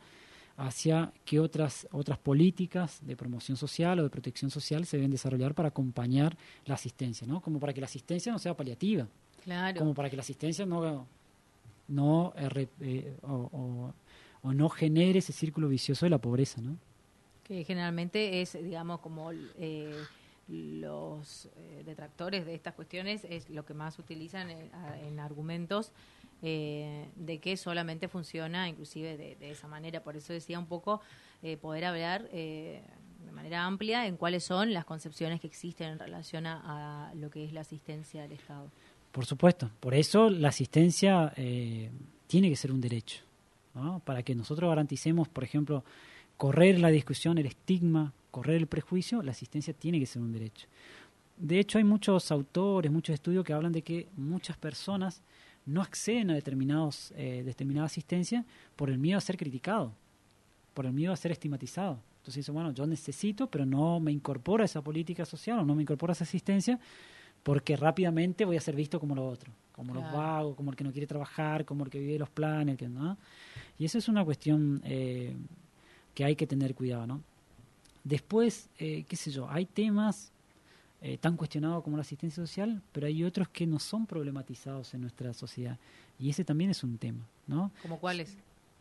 hacia 0.56 1.12
qué 1.24 1.40
otras, 1.40 1.86
otras 1.92 2.18
políticas 2.18 3.00
de 3.06 3.16
promoción 3.16 3.56
social 3.56 3.98
o 4.00 4.02
de 4.02 4.10
protección 4.10 4.50
social 4.50 4.84
se 4.86 4.96
deben 4.98 5.10
desarrollar 5.10 5.54
para 5.54 5.68
acompañar 5.68 6.36
la 6.66 6.74
asistencia, 6.74 7.26
¿no? 7.26 7.40
Como 7.40 7.58
para 7.58 7.72
que 7.72 7.80
la 7.80 7.86
asistencia 7.86 8.30
no 8.32 8.38
sea 8.38 8.54
paliativa, 8.54 9.08
Claro. 9.44 9.78
como 9.78 9.94
para 9.94 10.08
que 10.10 10.16
la 10.16 10.22
asistencia 10.22 10.64
no, 10.66 11.06
no 11.88 12.32
eh, 12.36 12.68
eh, 12.80 13.16
o, 13.22 13.32
o- 13.52 13.94
o 14.44 14.52
no 14.52 14.68
genere 14.68 15.20
ese 15.20 15.32
círculo 15.32 15.68
vicioso 15.68 16.04
de 16.06 16.10
la 16.10 16.18
pobreza, 16.18 16.60
¿no? 16.60 16.76
que 17.44 17.64
generalmente 17.64 18.40
es, 18.42 18.52
digamos, 18.54 19.00
como 19.00 19.30
eh, 19.32 19.94
los 20.48 21.48
detractores 21.84 22.44
de 22.46 22.54
estas 22.54 22.74
cuestiones 22.74 23.24
es 23.28 23.48
lo 23.50 23.64
que 23.64 23.74
más 23.74 23.98
utilizan 23.98 24.50
en, 24.50 25.20
argumentos 25.20 25.92
de 26.40 27.38
que 27.40 27.56
solamente 27.56 28.08
funciona 28.08 28.68
inclusive 28.68 29.16
de, 29.16 29.36
de 29.36 29.50
esa 29.52 29.68
manera. 29.68 30.02
Por 30.02 30.16
eso 30.16 30.32
decía 30.32 30.58
un 30.58 30.66
poco 30.66 31.00
poder 31.60 31.84
hablar 31.84 32.28
eh, 32.32 32.82
de 33.24 33.32
manera 33.32 33.64
amplia 33.64 34.06
en 34.06 34.16
cuáles 34.16 34.44
son 34.44 34.72
las 34.72 34.84
concepciones 34.84 35.40
que 35.40 35.46
existen 35.46 35.90
en 35.92 35.98
relación 35.98 36.46
a, 36.46 37.10
a 37.10 37.14
lo 37.14 37.30
que 37.30 37.44
es 37.44 37.52
la 37.52 37.60
asistencia 37.60 38.22
del 38.22 38.32
Estado. 38.32 38.68
Por 39.12 39.26
supuesto, 39.26 39.70
por 39.78 39.94
eso 39.94 40.30
la 40.30 40.48
asistencia 40.48 41.32
eh, 41.36 41.90
tiene 42.26 42.48
que 42.48 42.56
ser 42.56 42.72
un 42.72 42.80
derecho, 42.80 43.20
¿no? 43.74 44.00
para 44.00 44.22
que 44.22 44.34
nosotros 44.34 44.68
garanticemos, 44.68 45.28
por 45.28 45.44
ejemplo, 45.44 45.84
correr 46.38 46.80
la 46.80 46.88
discusión, 46.88 47.36
el 47.36 47.46
estigma, 47.46 48.12
correr 48.30 48.56
el 48.56 48.66
prejuicio, 48.66 49.22
la 49.22 49.32
asistencia 49.32 49.74
tiene 49.74 50.00
que 50.00 50.06
ser 50.06 50.22
un 50.22 50.32
derecho. 50.32 50.66
De 51.36 51.58
hecho, 51.58 51.76
hay 51.76 51.84
muchos 51.84 52.32
autores, 52.32 52.90
muchos 52.90 53.14
estudios 53.14 53.44
que 53.44 53.52
hablan 53.52 53.72
de 53.72 53.82
que 53.82 54.08
muchas 54.16 54.56
personas 54.56 55.22
no 55.66 55.82
acceden 55.82 56.30
a 56.30 56.34
determinados, 56.34 57.12
eh, 57.14 57.42
determinada 57.44 57.86
asistencia 57.86 58.44
por 58.76 58.88
el 58.88 58.98
miedo 58.98 59.18
a 59.18 59.20
ser 59.20 59.36
criticado, 59.36 59.92
por 60.72 60.86
el 60.86 60.92
miedo 60.92 61.12
a 61.12 61.16
ser 61.16 61.32
estigmatizado. 61.32 61.98
Entonces 62.20 62.36
dice, 62.36 62.52
bueno, 62.52 62.72
yo 62.72 62.86
necesito, 62.86 63.48
pero 63.48 63.66
no 63.66 64.00
me 64.00 64.12
incorporo 64.12 64.62
a 64.62 64.66
esa 64.66 64.80
política 64.80 65.26
social 65.26 65.58
o 65.58 65.64
no 65.64 65.74
me 65.74 65.82
incorporo 65.82 66.12
a 66.12 66.14
esa 66.14 66.24
asistencia 66.24 66.80
porque 67.42 67.76
rápidamente 67.76 68.44
voy 68.44 68.56
a 68.56 68.60
ser 68.60 68.76
visto 68.76 69.00
como 69.00 69.14
lo 69.14 69.26
otro, 69.26 69.52
como 69.72 69.94
los 69.94 70.04
vagos, 70.12 70.54
como 70.56 70.70
el 70.70 70.76
que 70.76 70.84
no 70.84 70.92
quiere 70.92 71.06
trabajar, 71.06 71.64
como 71.64 71.84
el 71.84 71.90
que 71.90 71.98
vive 71.98 72.18
los 72.18 72.30
planes, 72.30 72.72
el 72.72 72.78
que 72.78 72.88
no. 72.88 73.16
Y 73.78 73.84
eso 73.84 73.98
es 73.98 74.08
una 74.08 74.24
cuestión 74.24 74.80
eh, 74.84 75.34
que 76.14 76.24
hay 76.24 76.36
que 76.36 76.46
tener 76.46 76.74
cuidado, 76.74 77.06
¿no? 77.06 77.22
Después, 78.04 78.68
eh, 78.78 79.04
qué 79.08 79.16
sé 79.16 79.30
yo, 79.30 79.48
hay 79.48 79.64
temas 79.64 80.32
eh, 81.00 81.18
tan 81.18 81.36
cuestionados 81.36 81.82
como 81.82 81.96
la 81.96 82.02
asistencia 82.02 82.44
social, 82.44 82.82
pero 82.92 83.06
hay 83.06 83.24
otros 83.24 83.48
que 83.48 83.66
no 83.66 83.78
son 83.78 84.06
problematizados 84.06 84.94
en 84.94 85.00
nuestra 85.00 85.34
sociedad. 85.34 85.78
Y 86.18 86.30
ese 86.30 86.44
también 86.44 86.70
es 86.70 86.84
un 86.84 86.98
tema, 86.98 87.26
¿no? 87.46 87.72
¿Como 87.82 87.98
cuáles? 87.98 88.36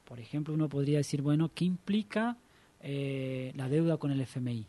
Por 0.05 0.19
ejemplo, 0.19 0.53
uno 0.53 0.69
podría 0.69 0.97
decir, 0.97 1.21
bueno, 1.21 1.51
¿qué 1.53 1.65
implica 1.65 2.37
eh, 2.81 3.51
la 3.55 3.69
deuda 3.69 3.97
con 3.97 4.11
el 4.11 4.21
FMI? 4.21 4.67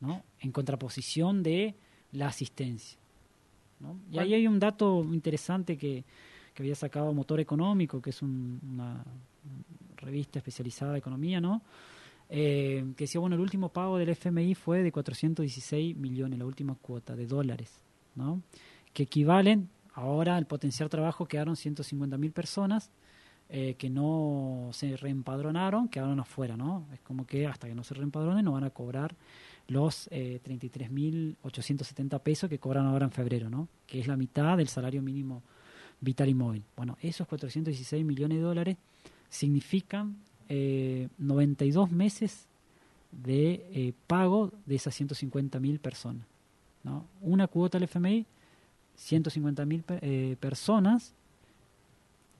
¿no? 0.00 0.22
En 0.40 0.52
contraposición 0.52 1.42
de 1.42 1.74
la 2.12 2.28
asistencia. 2.28 2.98
¿no? 3.80 3.96
Y 4.10 4.18
ahí 4.18 4.34
hay 4.34 4.46
un 4.46 4.58
dato 4.58 5.04
interesante 5.12 5.76
que, 5.76 6.04
que 6.54 6.62
había 6.62 6.74
sacado 6.74 7.12
Motor 7.12 7.40
Económico, 7.40 8.00
que 8.02 8.10
es 8.10 8.22
un- 8.22 8.60
una 8.72 9.04
revista 9.96 10.38
especializada 10.38 10.92
de 10.92 10.98
economía, 10.98 11.40
¿no? 11.40 11.62
Eh, 12.30 12.84
que 12.96 13.04
decía, 13.04 13.20
bueno, 13.20 13.36
el 13.36 13.40
último 13.42 13.70
pago 13.70 13.96
del 13.98 14.10
FMI 14.10 14.54
fue 14.54 14.82
de 14.82 14.92
416 14.92 15.96
millones, 15.96 16.38
la 16.38 16.44
última 16.44 16.74
cuota 16.74 17.16
de 17.16 17.26
dólares, 17.26 17.80
¿no? 18.16 18.42
que 18.92 19.04
equivalen, 19.04 19.68
ahora 19.94 20.36
al 20.36 20.46
potenciar 20.46 20.88
trabajo 20.88 21.26
quedaron 21.26 21.54
150.000 21.56 22.32
personas 22.32 22.90
eh, 23.50 23.74
que 23.78 23.90
no 23.90 24.70
se 24.72 24.96
reempadronaron, 24.96 25.88
quedaron 25.88 26.20
afuera, 26.20 26.56
¿no? 26.56 26.86
Es 26.92 27.00
como 27.00 27.26
que 27.26 27.46
hasta 27.46 27.66
que 27.66 27.74
no 27.74 27.84
se 27.84 27.94
reempadronen 27.94 28.44
no 28.44 28.52
van 28.52 28.64
a 28.64 28.70
cobrar 28.70 29.14
los 29.68 30.08
eh, 30.10 30.40
33.870 30.44 32.20
pesos 32.20 32.48
que 32.48 32.58
cobran 32.58 32.86
ahora 32.86 33.04
en 33.04 33.12
febrero, 33.12 33.50
¿no? 33.50 33.68
Que 33.86 34.00
es 34.00 34.06
la 34.06 34.16
mitad 34.16 34.56
del 34.56 34.68
salario 34.68 35.02
mínimo 35.02 35.42
vital 36.00 36.28
y 36.28 36.34
móvil. 36.34 36.62
Bueno, 36.76 36.96
esos 37.02 37.26
416 37.26 38.04
millones 38.04 38.38
de 38.38 38.44
dólares 38.44 38.76
significan 39.28 40.16
eh, 40.48 41.08
92 41.18 41.90
meses 41.90 42.46
de 43.12 43.66
eh, 43.72 43.92
pago 44.06 44.52
de 44.66 44.76
esas 44.76 44.98
150.000 44.98 45.78
personas. 45.78 46.26
¿no? 46.84 47.06
Una 47.20 47.46
cuota 47.48 47.78
del 47.78 47.88
FMI, 47.88 48.26
150.000 48.98 49.98
eh, 50.00 50.36
personas, 50.40 51.14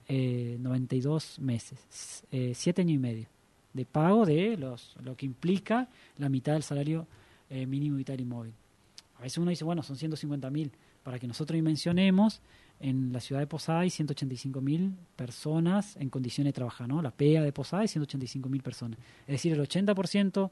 eh, 0.09 0.57
92 0.59 1.39
meses, 1.39 2.25
eh, 2.31 2.51
7 2.53 2.81
años 2.81 2.95
y 2.95 2.97
medio 2.97 3.27
de 3.73 3.85
pago 3.85 4.25
de 4.25 4.57
los, 4.57 4.95
lo 5.03 5.15
que 5.15 5.25
implica 5.25 5.87
la 6.17 6.29
mitad 6.29 6.53
del 6.53 6.63
salario 6.63 7.07
eh, 7.49 7.65
mínimo 7.65 7.97
vital 7.97 8.19
y 8.19 8.25
móvil. 8.25 8.53
A 9.17 9.21
veces 9.21 9.37
uno 9.37 9.49
dice, 9.49 9.63
bueno, 9.63 9.83
son 9.83 9.95
150.000. 9.95 10.71
Para 11.03 11.17
que 11.17 11.27
nosotros 11.27 11.55
dimensionemos, 11.55 12.41
en 12.79 13.13
la 13.13 13.19
ciudad 13.19 13.41
de 13.41 13.47
Posada 13.47 13.81
hay 13.81 13.89
185.000 13.89 14.95
personas 15.15 15.95
en 15.97 16.09
condiciones 16.09 16.49
de 16.49 16.55
trabajar, 16.55 16.87
¿no? 16.87 17.01
La 17.01 17.11
PEA 17.11 17.41
de 17.41 17.51
Posada 17.51 17.83
es 17.83 17.95
185.000 17.95 18.61
personas. 18.61 18.99
Es 19.21 19.33
decir, 19.33 19.53
el 19.53 19.61
80% 19.61 20.51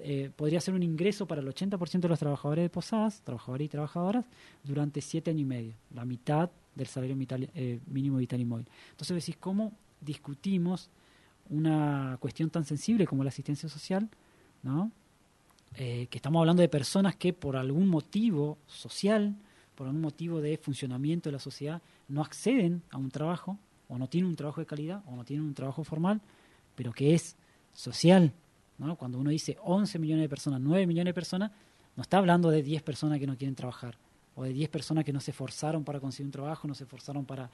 eh, 0.00 0.30
podría 0.34 0.60
ser 0.60 0.74
un 0.74 0.82
ingreso 0.82 1.26
para 1.26 1.40
el 1.40 1.48
80% 1.48 2.00
de 2.00 2.08
los 2.08 2.18
trabajadores 2.18 2.64
de 2.64 2.70
Posadas, 2.70 3.22
trabajadores 3.22 3.66
y 3.66 3.68
trabajadoras, 3.68 4.24
durante 4.62 5.00
siete 5.00 5.30
años 5.30 5.42
y 5.42 5.46
medio, 5.46 5.74
la 5.94 6.04
mitad 6.04 6.50
del 6.78 6.86
salario 6.86 7.16
vital- 7.16 7.50
eh, 7.54 7.80
mínimo 7.86 8.16
vital 8.16 8.40
y 8.40 8.44
móvil. 8.44 8.66
Entonces 8.90 9.14
decís, 9.16 9.36
¿cómo 9.38 9.72
discutimos 10.00 10.88
una 11.50 12.16
cuestión 12.20 12.50
tan 12.50 12.64
sensible 12.64 13.06
como 13.06 13.24
la 13.24 13.28
asistencia 13.28 13.68
social, 13.68 14.08
¿no? 14.62 14.90
Eh, 15.76 16.06
que 16.10 16.18
estamos 16.18 16.40
hablando 16.40 16.62
de 16.62 16.68
personas 16.68 17.16
que 17.16 17.32
por 17.32 17.56
algún 17.56 17.88
motivo 17.88 18.58
social, 18.66 19.34
por 19.74 19.86
algún 19.86 20.00
motivo 20.02 20.40
de 20.40 20.56
funcionamiento 20.56 21.28
de 21.28 21.34
la 21.34 21.38
sociedad, 21.38 21.82
no 22.08 22.22
acceden 22.22 22.82
a 22.90 22.96
un 22.96 23.10
trabajo, 23.10 23.58
o 23.88 23.98
no 23.98 24.08
tienen 24.08 24.28
un 24.28 24.36
trabajo 24.36 24.60
de 24.60 24.66
calidad, 24.66 25.02
o 25.06 25.16
no 25.16 25.24
tienen 25.24 25.46
un 25.46 25.54
trabajo 25.54 25.84
formal, 25.84 26.20
pero 26.74 26.92
que 26.92 27.14
es 27.14 27.36
social. 27.72 28.32
¿no? 28.78 28.96
Cuando 28.96 29.18
uno 29.18 29.30
dice 29.30 29.56
11 29.62 29.98
millones 29.98 30.24
de 30.24 30.28
personas, 30.28 30.60
9 30.60 30.86
millones 30.86 31.10
de 31.10 31.14
personas, 31.14 31.50
no 31.96 32.02
está 32.02 32.18
hablando 32.18 32.50
de 32.50 32.62
10 32.62 32.82
personas 32.82 33.18
que 33.18 33.26
no 33.26 33.36
quieren 33.36 33.54
trabajar, 33.54 33.96
o 34.38 34.44
de 34.44 34.52
10 34.52 34.70
personas 34.70 35.04
que 35.04 35.12
no 35.12 35.20
se 35.20 35.32
esforzaron 35.32 35.84
para 35.84 36.00
conseguir 36.00 36.26
un 36.26 36.32
trabajo, 36.32 36.68
no 36.68 36.74
se 36.74 36.84
esforzaron 36.84 37.24
para, 37.24 37.50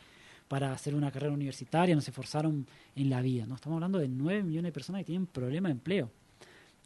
para 0.48 0.72
hacer 0.72 0.94
una 0.94 1.10
carrera 1.10 1.32
universitaria, 1.32 1.94
no 1.94 2.00
se 2.00 2.10
esforzaron 2.10 2.66
en 2.94 3.10
la 3.10 3.22
vida. 3.22 3.46
¿no? 3.46 3.54
Estamos 3.54 3.76
hablando 3.76 3.98
de 3.98 4.08
9 4.08 4.42
millones 4.42 4.68
de 4.68 4.72
personas 4.72 5.00
que 5.00 5.06
tienen 5.06 5.26
problema 5.26 5.68
de 5.68 5.72
empleo 5.72 6.10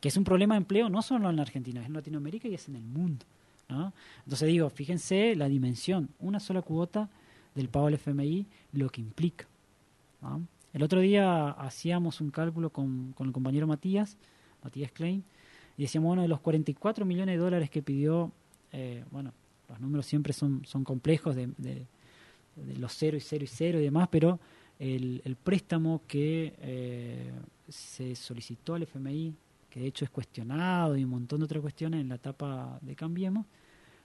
que 0.01 0.09
es 0.09 0.17
un 0.17 0.25
problema 0.25 0.55
de 0.55 0.59
empleo 0.59 0.89
no 0.89 1.03
solo 1.03 1.29
en 1.29 1.41
Argentina, 1.41 1.81
es 1.81 1.87
en 1.87 1.95
Latinoamérica 1.95 2.49
y 2.49 2.55
es 2.55 2.69
en 2.69 2.77
el 2.77 2.85
mundo. 2.85 3.25
Entonces 3.69 4.49
digo, 4.49 4.71
fíjense 4.71 5.37
la 5.37 5.47
dimensión, 5.47 6.09
una 6.21 6.41
sola 6.41 6.63
cuota 6.63 7.11
del 7.55 7.69
pago 7.69 7.87
del 7.87 7.97
FMI, 7.97 8.47
lo 8.73 8.89
que 8.89 9.03
implica. 9.03 9.47
El 10.73 10.83
otro 10.83 11.01
día 11.01 11.51
hacíamos 11.51 12.21
un 12.21 12.31
cálculo 12.31 12.71
con, 12.71 13.13
con 13.13 13.27
el 13.27 13.33
compañero 13.33 13.67
Matías, 13.67 14.17
Matías 14.63 14.91
Klein, 14.91 15.23
y 15.77 15.83
decíamos, 15.83 16.09
bueno, 16.09 16.23
de 16.23 16.29
los 16.29 16.41
44 16.41 17.05
millones 17.05 17.35
de 17.35 17.39
dólares 17.39 17.69
que 17.69 17.83
pidió, 17.83 18.33
eh, 18.73 19.05
bueno, 19.11 19.33
los 19.69 19.81
números 19.81 20.07
siempre 20.07 20.33
son, 20.33 20.65
son 20.65 20.85
complejos 20.85 21.35
de, 21.37 21.49
los 22.79 22.93
cero 22.93 23.17
y 23.17 23.21
cero 23.21 23.45
y 23.45 23.47
cero 23.47 23.79
y 23.81 23.83
demás, 23.85 24.09
pero 24.11 24.41
el, 24.79 25.21
el 25.25 25.37
préstamo 25.37 26.03
que 26.07 26.55
eh, 26.59 27.33
se 27.69 28.15
solicitó 28.17 28.75
al 28.75 28.83
FMI 28.85 29.35
que 29.71 29.81
de 29.81 29.87
hecho 29.87 30.05
es 30.05 30.11
cuestionado 30.11 30.97
y 30.97 31.05
un 31.05 31.11
montón 31.11 31.41
de 31.41 31.45
otras 31.45 31.61
cuestiones 31.61 32.01
en 32.01 32.09
la 32.09 32.15
etapa 32.15 32.79
de 32.81 32.97
Cambiemos, 32.97 33.45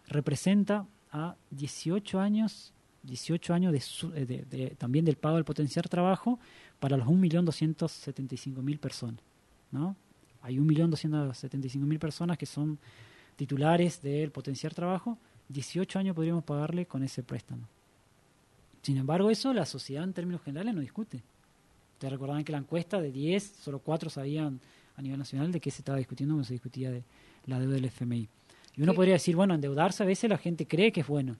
representa 0.07 0.85
a 1.11 1.35
18 1.51 2.19
años, 2.19 2.73
18 3.03 3.53
años 3.53 3.71
de, 3.71 3.79
su- 3.79 4.11
de- 4.11 4.25
de- 4.25 4.75
también 4.77 5.05
del 5.05 5.15
pago 5.15 5.35
del 5.35 5.45
potenciar 5.45 5.87
trabajo 5.87 6.37
para 6.79 6.97
los 6.97 7.07
1.275.000 7.07 8.79
personas. 8.79 9.21
¿no? 9.71 9.95
Hay 10.41 10.57
1.275.000 10.57 11.99
personas 11.99 12.37
que 12.37 12.45
son 12.45 12.77
titulares 13.35 14.01
del 14.01 14.31
potenciar 14.31 14.73
trabajo, 14.73 15.17
18 15.53 15.99
años 15.99 16.15
podríamos 16.15 16.43
pagarle 16.43 16.85
con 16.85 17.03
ese 17.03 17.23
préstamo. 17.23 17.67
Sin 18.81 18.97
embargo, 18.97 19.29
eso 19.29 19.53
la 19.53 19.65
sociedad 19.65 20.03
en 20.03 20.13
términos 20.13 20.41
generales 20.41 20.73
no 20.75 20.81
discute. 20.81 21.21
Ustedes 21.93 22.11
recordarán 22.11 22.43
que 22.43 22.51
la 22.51 22.57
encuesta 22.57 22.99
de 22.99 23.11
10, 23.11 23.43
solo 23.61 23.79
4 23.79 24.09
sabían 24.09 24.59
a 24.97 25.01
nivel 25.01 25.17
nacional 25.17 25.51
de 25.51 25.59
qué 25.61 25.71
se 25.71 25.79
estaba 25.79 25.97
discutiendo 25.97 26.33
cuando 26.35 26.45
se 26.47 26.53
discutía 26.53 26.91
de 26.91 27.03
la 27.45 27.59
deuda 27.59 27.75
del 27.75 27.85
FMI. 27.85 28.27
Y 28.75 28.81
uno 28.81 28.91
Sí. 28.91 28.95
podría 28.95 29.13
decir, 29.13 29.35
bueno, 29.35 29.53
endeudarse 29.53 30.03
a 30.03 30.05
veces 30.05 30.29
la 30.29 30.37
gente 30.37 30.67
cree 30.67 30.91
que 30.91 31.01
es 31.01 31.07
bueno, 31.07 31.37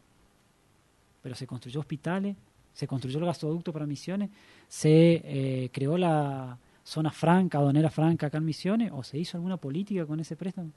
pero 1.22 1.36
se 1.36 1.46
construyó 1.48 1.80
hospitales, 1.82 2.36
se 2.74 2.88
construyó 2.88 3.20
el 3.20 3.26
gasoducto 3.26 3.74
para 3.74 3.86
Misiones, 3.86 4.30
se 4.68 5.22
eh, 5.24 5.70
creó 5.74 5.98
la 5.98 6.58
zona 6.84 7.12
franca, 7.12 7.58
aduanera 7.58 7.90
franca 7.90 8.28
acá 8.28 8.38
en 8.38 8.46
Misiones, 8.46 8.92
o 8.94 9.04
se 9.04 9.18
hizo 9.18 9.38
alguna 9.38 9.58
política 9.58 10.06
con 10.06 10.20
ese 10.20 10.36
préstamo. 10.36 10.72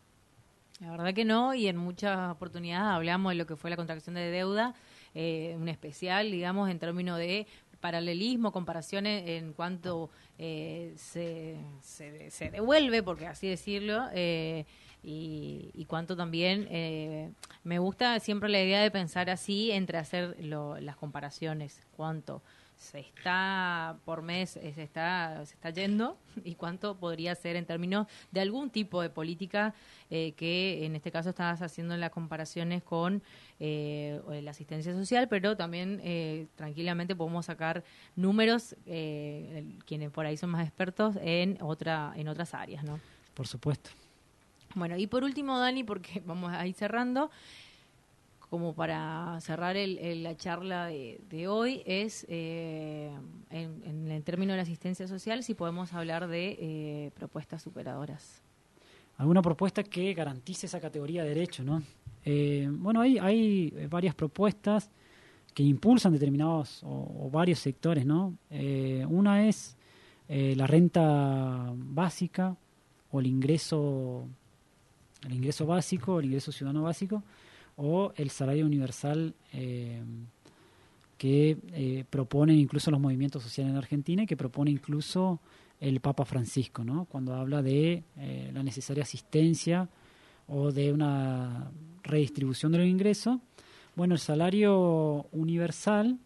La 0.81 0.91
verdad 0.91 1.15
que 1.15 1.25
no, 1.25 1.55
y 1.55 1.69
en 1.69 1.77
muchas 1.79 2.31
oportunidades 2.31 2.95
hablamos 2.95 3.31
de 3.33 3.37
lo 3.37 3.47
que 3.47 3.57
fue 3.57 3.71
la 3.71 3.77
contracción 3.77 4.15
de 4.15 4.31
deuda, 4.31 4.75
eh, 5.15 5.57
un 5.59 5.69
especial, 5.69 6.31
digamos, 6.31 6.69
en 6.71 6.79
términos 6.79 7.19
de 7.19 7.47
paralelismo, 7.81 8.53
comparaciones 8.53 9.27
en 9.29 9.53
cuanto 9.55 10.11
eh, 10.39 10.93
se, 10.97 11.57
se, 11.81 12.31
se 12.31 12.51
devuelve, 12.51 13.03
porque 13.03 13.27
así 13.27 13.49
decirlo, 13.49 14.07
eh, 14.13 14.67
y, 15.03 15.71
y 15.73 15.85
cuánto 15.87 16.15
también 16.17 16.67
eh, 16.71 17.31
me 17.65 17.79
gusta 17.79 18.19
siempre 18.21 18.49
la 18.51 18.61
idea 18.63 18.81
de 18.83 18.91
pensar 18.91 19.31
así 19.31 19.71
entre 19.71 19.97
hacer 19.99 20.37
lo- 20.41 20.79
las 20.81 20.97
comparaciones, 20.97 21.87
cuánto 21.97 22.43
se 22.77 23.01
está 23.01 23.97
por 24.05 24.23
mes 24.23 24.57
eh, 24.57 24.73
se 24.75 24.83
está 24.83 25.45
se 25.47 25.55
está 25.55 25.71
yendo 25.71 26.19
y 26.45 26.55
cuánto 26.55 26.97
podría 26.97 27.35
ser 27.35 27.57
en 27.57 27.65
términos 27.65 28.07
de 28.31 28.41
algún 28.41 28.71
tipo 28.71 29.01
de 29.03 29.11
política 29.11 29.75
eh, 30.11 30.33
que 30.37 30.85
en 30.85 30.95
este 30.95 31.11
caso 31.11 31.31
estás 31.31 31.63
haciendo 31.63 31.97
las 31.97 32.11
comparaciones 32.11 32.83
con 32.83 33.23
eh, 33.59 34.21
la 34.43 34.51
asistencia 34.51 34.93
social 34.93 35.27
pero 35.29 35.57
también 35.57 36.01
eh, 36.05 36.47
tranquilamente 36.55 37.17
podemos 37.17 37.47
sacar 37.47 37.83
números 38.15 38.77
eh, 38.87 39.65
quienes 39.87 40.11
por 40.11 40.27
ahí 40.27 40.37
son 40.37 40.51
más 40.51 40.67
expertos 40.67 41.17
en 41.23 41.57
otra 41.63 42.13
en 42.17 42.29
otras 42.29 42.53
áreas 42.55 42.85
no 42.85 43.01
Por 43.35 43.47
supuesto. 43.47 43.91
bueno, 44.75 44.97
y 44.99 45.07
por 45.07 45.25
último, 45.25 45.59
Dani, 45.59 45.83
porque 45.85 46.21
vamos 46.27 46.53
a 46.53 46.67
ir 46.67 46.75
cerrando, 46.75 47.31
como 48.51 48.75
para 48.75 49.39
cerrar 49.41 49.77
el- 49.77 50.23
la 50.23 50.37
charla 50.37 50.87
de, 50.87 51.49
hoy, 51.49 51.83
es 51.87 52.25
eh, 52.29 53.11
en, 53.51 53.83
en 53.85 54.11
el 54.11 54.23
término 54.23 54.53
de 54.53 54.57
la 54.59 54.63
asistencia 54.63 55.09
social, 55.09 55.43
si 55.43 55.55
podemos 55.55 55.93
hablar 55.93 56.29
de 56.29 56.57
eh, 56.61 57.11
propuestas 57.15 57.63
superadoras. 57.63 58.43
alguna 59.19 59.43
propuesta 59.43 59.83
que 59.83 60.13
garantice 60.15 60.67
esa 60.67 60.81
categoría 60.81 61.23
de 61.23 61.31
derecho, 61.31 61.65
¿no? 61.65 61.83
Eh, 62.25 62.69
bueno, 62.71 63.01
hay, 63.01 63.19
hay 63.19 63.71
varias 63.89 64.15
propuestas 64.15 64.91
que 65.55 65.63
impulsan 65.63 66.13
determinados 66.13 66.83
o, 66.85 67.27
o 67.27 67.31
varios 67.31 67.59
sectores, 67.61 68.05
¿no? 68.05 68.35
Eh, 68.51 69.07
una 69.09 69.47
es 69.49 69.77
la 70.29 70.67
renta 70.67 71.73
básica 71.75 72.57
o 73.13 73.21
el 73.21 73.27
ingreso, 73.27 74.27
el 75.25 75.33
ingreso 75.35 75.67
básico, 75.67 76.19
el 76.19 76.27
ingreso 76.27 76.51
ciudadano 76.51 76.83
básico, 76.83 77.23
o 77.77 78.13
el 78.17 78.31
salario 78.31 78.67
universal 78.67 79.35
eh, 79.53 80.03
que 81.19 81.59
eh, 81.73 82.05
proponen 82.09 82.59
incluso 82.59 82.91
los 82.91 83.01
movimientos 83.01 83.43
sociales 83.43 83.73
en 83.73 83.79
Argentina 83.79 84.23
y 84.23 84.27
que 84.27 84.37
propone 84.37 84.71
incluso 84.71 85.41
el 85.81 86.01
Papa 86.01 86.25
Francisco, 86.25 86.85
¿no? 86.85 87.07
cuando 87.07 87.35
habla 87.35 87.63
de 87.63 88.03
eh, 88.17 88.51
la 88.53 88.63
necesaria 88.63 89.03
asistencia 89.03 89.89
o 90.49 90.73
de 90.73 90.93
una 90.93 91.71
redistribución 92.03 92.73
de 92.73 92.79
los 92.79 92.87
ingresos. 92.87 93.39
Bueno, 93.95 94.15
el 94.15 94.21
salario 94.21 95.27
universal 95.33 96.19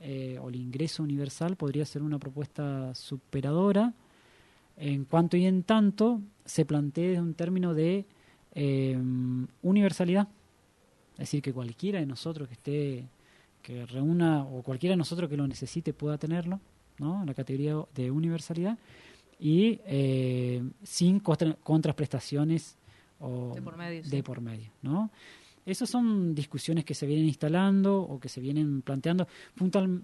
eh, 0.00 0.38
o 0.40 0.48
el 0.48 0.56
ingreso 0.56 1.02
universal 1.02 1.56
podría 1.56 1.84
ser 1.84 2.02
una 2.02 2.18
propuesta 2.18 2.94
superadora 2.94 3.94
en 4.76 5.04
cuanto 5.04 5.36
y 5.36 5.46
en 5.46 5.62
tanto 5.62 6.20
se 6.44 6.64
plantee 6.64 7.20
un 7.20 7.34
término 7.34 7.74
de 7.74 8.04
eh, 8.54 8.98
universalidad. 9.62 10.28
Es 11.14 11.18
decir, 11.20 11.42
que 11.42 11.52
cualquiera 11.52 12.00
de 12.00 12.06
nosotros 12.06 12.48
que 12.48 12.54
esté, 12.54 13.04
que 13.62 13.86
reúna, 13.86 14.42
o 14.44 14.62
cualquiera 14.62 14.92
de 14.94 14.98
nosotros 14.98 15.28
que 15.30 15.36
lo 15.36 15.46
necesite 15.46 15.92
pueda 15.92 16.18
tenerlo, 16.18 16.60
¿no? 16.98 17.20
En 17.22 17.26
la 17.26 17.34
categoría 17.34 17.76
de 17.94 18.10
universalidad 18.10 18.76
y 19.40 19.80
eh, 19.86 20.62
sin 20.82 21.20
contra- 21.20 21.54
contraprestaciones 21.62 22.76
o 23.20 23.52
De 23.54 23.62
por 23.62 23.76
medio, 23.76 24.04
sí. 24.04 24.22
por 24.22 24.40
medio, 24.40 24.70
¿no? 24.82 25.10
esas 25.66 25.88
son 25.88 26.34
discusiones 26.34 26.84
que 26.84 26.92
se 26.94 27.06
vienen 27.06 27.24
instalando 27.26 28.02
o 28.02 28.20
que 28.20 28.28
se 28.28 28.38
vienen 28.38 28.82
planteando, 28.82 29.26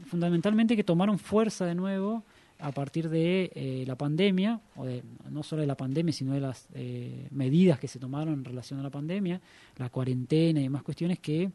fundamentalmente 0.07 0.75
que 0.75 0.85
tomaron 0.85 1.19
fuerza 1.19 1.67
de 1.67 1.75
nuevo 1.75 2.25
a 2.61 2.73
partir 2.73 3.09
de 3.09 3.51
eh, 3.55 3.85
la 3.87 3.97
pandemia, 3.97 4.61
o 4.77 4.85
de, 4.85 5.03
no 5.31 5.43
solo 5.43 5.63
de 5.63 5.67
la 5.67 5.77
pandemia, 5.77 6.13
sino 6.13 6.33
de 6.33 6.41
las 6.41 6.69
eh, 6.75 7.29
medidas 7.31 7.79
que 7.79 7.89
se 7.89 7.99
tomaron 7.99 8.35
en 8.35 8.45
relación 8.45 8.81
a 8.81 8.83
la 8.83 8.91
pandemia, 8.91 9.41
la 9.79 9.89
cuarentena 9.89 10.61
y 10.61 10.65
demás 10.65 10.83
cuestiones 10.83 11.19
que 11.19 11.51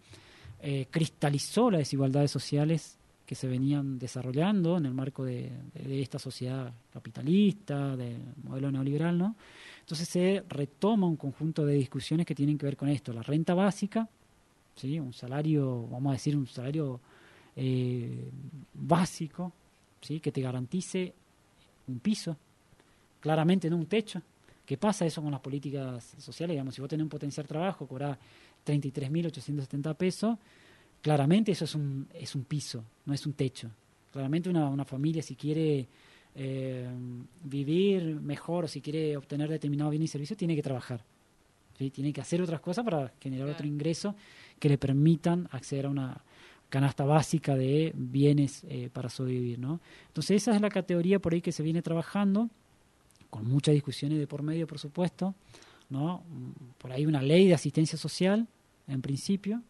eh, 0.61 0.87
cristalizó 0.89 1.69
las 1.69 1.79
desigualdades 1.79 2.31
sociales 2.31 2.97
que 3.25 3.35
se 3.35 3.47
venían 3.47 3.97
desarrollando 3.97 4.77
en 4.77 4.85
el 4.85 4.93
marco 4.93 5.25
de, 5.25 5.51
esta 5.73 6.19
sociedad 6.19 6.71
capitalista, 6.93 7.95
del 7.95 8.21
modelo 8.43 8.71
neoliberal, 8.71 9.17
¿no? 9.17 9.35
Entonces 9.79 10.07
se 10.07 10.43
retoma 10.47 11.07
un 11.07 11.15
conjunto 11.15 11.65
de 11.65 11.73
discusiones 11.73 12.25
que 12.25 12.35
tienen 12.35 12.57
que 12.57 12.67
ver 12.67 12.77
con 12.77 12.89
esto, 12.89 13.13
la 13.13 13.23
renta 13.23 13.55
básica, 13.55 14.07
¿sí? 14.75 14.99
un 14.99 15.13
salario, 15.13 15.87
vamos 15.87 16.09
a 16.09 16.13
decir, 16.13 16.35
un 16.35 16.47
salario 16.47 16.99
básico, 18.73 19.53
que 20.21 20.31
te 20.31 20.41
garantice 20.41 21.13
un 21.87 21.99
piso, 21.99 22.37
claramente 23.19 23.69
no 23.69 23.77
un 23.77 23.85
techo. 23.85 24.21
¿Qué 24.65 24.77
pasa 24.77 25.05
eso 25.05 25.21
con 25.21 25.31
las 25.31 25.41
políticas 25.41 26.15
sociales? 26.17 26.55
Digamos, 26.55 26.73
si 26.73 26.81
vos 26.81 26.89
tenés 26.89 27.03
un 27.03 27.09
potencial 27.09 27.45
trabajo, 27.45 27.87
cobrás 27.87 28.17
33.870 28.65 29.95
pesos, 29.95 30.37
claramente 31.01 31.51
eso 31.51 31.65
es 31.65 31.75
un, 31.75 32.07
es 32.13 32.33
un 32.33 32.45
piso, 32.45 32.83
no 33.05 33.13
es 33.13 33.25
un 33.25 33.33
techo. 33.33 33.69
Claramente 34.11 34.49
una, 34.49 34.69
una 34.69 34.85
familia 34.85 35.21
si 35.21 35.35
quiere 35.35 35.87
eh, 36.33 36.89
vivir 37.43 38.19
mejor 38.19 38.65
o 38.65 38.67
si 38.67 38.81
quiere 38.81 39.15
obtener 39.15 39.49
determinado 39.49 39.89
bien 39.89 40.03
y 40.03 40.07
servicio, 40.07 40.35
tiene 40.35 40.55
que 40.55 40.63
trabajar. 40.63 41.03
Tiene 41.77 42.13
que 42.13 42.21
hacer 42.21 42.41
otras 42.41 42.61
cosas 42.61 42.85
para 42.85 43.11
generar 43.19 43.49
otro 43.49 43.67
ingreso 43.67 44.15
que 44.59 44.69
le 44.69 44.77
permitan 44.77 45.47
acceder 45.51 45.87
a 45.87 45.89
una, 45.89 46.23
canasta 46.75 47.05
básica 47.05 47.55
de 47.55 47.93
bienes 47.95 48.65
eh, 48.67 48.89
para 48.91 49.07
sobrevivir. 49.07 49.57
¿no? 49.57 49.79
Entonces 50.07 50.41
esa 50.41 50.53
es 50.53 50.59
la 50.59 50.67
categoría 50.67 51.19
por 51.19 51.33
ahí 51.33 51.39
que 51.39 51.53
se 51.53 51.63
viene 51.63 51.81
trabajando, 51.81 52.49
con 53.29 53.47
muchas 53.47 53.73
discusiones 53.73 54.19
de 54.19 54.27
por 54.27 54.43
medio, 54.43 54.67
por 54.67 54.77
supuesto. 54.77 55.33
¿no? 55.89 56.21
Por 56.77 56.91
ahí 56.91 57.05
una 57.05 57.21
ley 57.21 57.47
de 57.47 57.53
asistencia 57.53 57.97
social, 57.97 58.45
en 58.89 59.01
principio, 59.01 59.61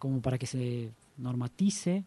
como 0.00 0.20
para 0.20 0.36
que 0.36 0.46
se 0.46 0.90
normatice 1.16 2.02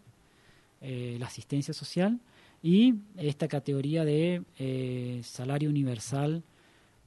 eh, 0.82 1.16
la 1.18 1.28
asistencia 1.28 1.74
social, 1.74 2.20
y 2.62 2.96
esta 3.16 3.48
categoría 3.48 4.04
de 4.04 4.44
eh, 4.60 5.22
salario 5.24 5.70
universal 5.70 6.44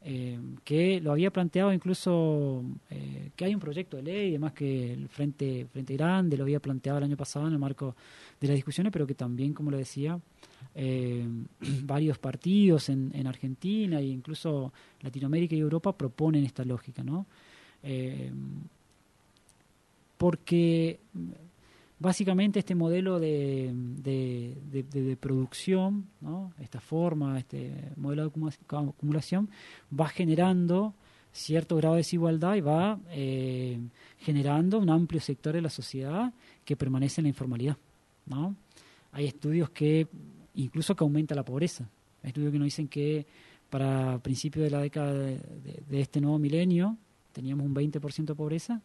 eh, 0.06 0.38
que 0.64 1.00
lo 1.00 1.12
había 1.12 1.30
planteado 1.30 1.72
incluso 1.72 2.62
eh, 2.90 3.30
que 3.34 3.46
hay 3.46 3.54
un 3.54 3.60
proyecto 3.60 3.96
de 3.96 4.02
ley, 4.02 4.28
además 4.32 4.52
que 4.52 4.92
el 4.92 5.08
Frente, 5.08 5.66
Frente 5.72 5.94
Grande 5.94 6.36
lo 6.36 6.44
había 6.44 6.60
planteado 6.60 6.98
el 6.98 7.04
año 7.04 7.16
pasado 7.16 7.46
en 7.46 7.54
el 7.54 7.58
marco 7.58 7.96
de 8.38 8.48
las 8.48 8.54
discusiones, 8.54 8.92
pero 8.92 9.06
que 9.06 9.14
también, 9.14 9.54
como 9.54 9.70
le 9.70 9.78
decía, 9.78 10.20
eh, 10.74 11.26
varios 11.84 12.18
partidos 12.18 12.90
en, 12.90 13.12
en, 13.14 13.26
Argentina 13.26 13.98
e 13.98 14.04
incluso 14.04 14.74
Latinoamérica 15.00 15.56
y 15.56 15.60
Europa 15.60 15.96
proponen 15.96 16.44
esta 16.44 16.66
lógica, 16.66 17.02
¿no? 17.02 17.26
porque 20.16 21.00
básicamente 21.98 22.58
este 22.58 22.74
modelo 22.74 23.18
de, 23.18 23.72
producción, 25.20 26.06
esta 26.60 26.80
forma, 26.80 27.38
este 27.38 27.92
modelo 27.96 28.28
de 28.28 28.28
acumulación, 28.28 29.48
va 29.98 30.08
generando 30.08 30.94
cierto 31.32 31.76
grado 31.76 31.94
de 31.94 32.00
desigualdad 32.00 32.54
y 32.54 32.60
va 32.60 32.98
eh, 33.10 33.80
generando 34.18 34.78
un 34.78 34.88
amplio 34.88 35.20
sector 35.20 35.54
de 35.54 35.62
la 35.62 35.70
sociedad 35.70 36.32
que 36.64 36.76
permanece 36.76 37.20
en 37.20 37.24
la 37.24 37.30
informalidad. 37.30 37.76
¿no? 38.26 38.54
Hay 39.12 39.26
estudios 39.26 39.70
que 39.70 40.06
incluso 40.54 40.94
que 40.94 41.02
aumenta 41.02 41.34
la 41.34 41.44
pobreza. 41.44 41.88
Hay 42.22 42.28
estudios 42.28 42.52
que 42.52 42.58
nos 42.58 42.66
dicen 42.66 42.86
que 42.88 43.26
para 43.68 44.18
principios 44.20 44.64
de 44.64 44.70
la 44.70 44.80
década 44.80 45.12
de, 45.12 45.40
de 45.88 46.00
este 46.00 46.20
nuevo 46.20 46.38
milenio 46.38 46.96
teníamos 47.32 47.66
un 47.66 47.74
20% 47.74 48.24
de 48.26 48.34
pobreza 48.34 48.80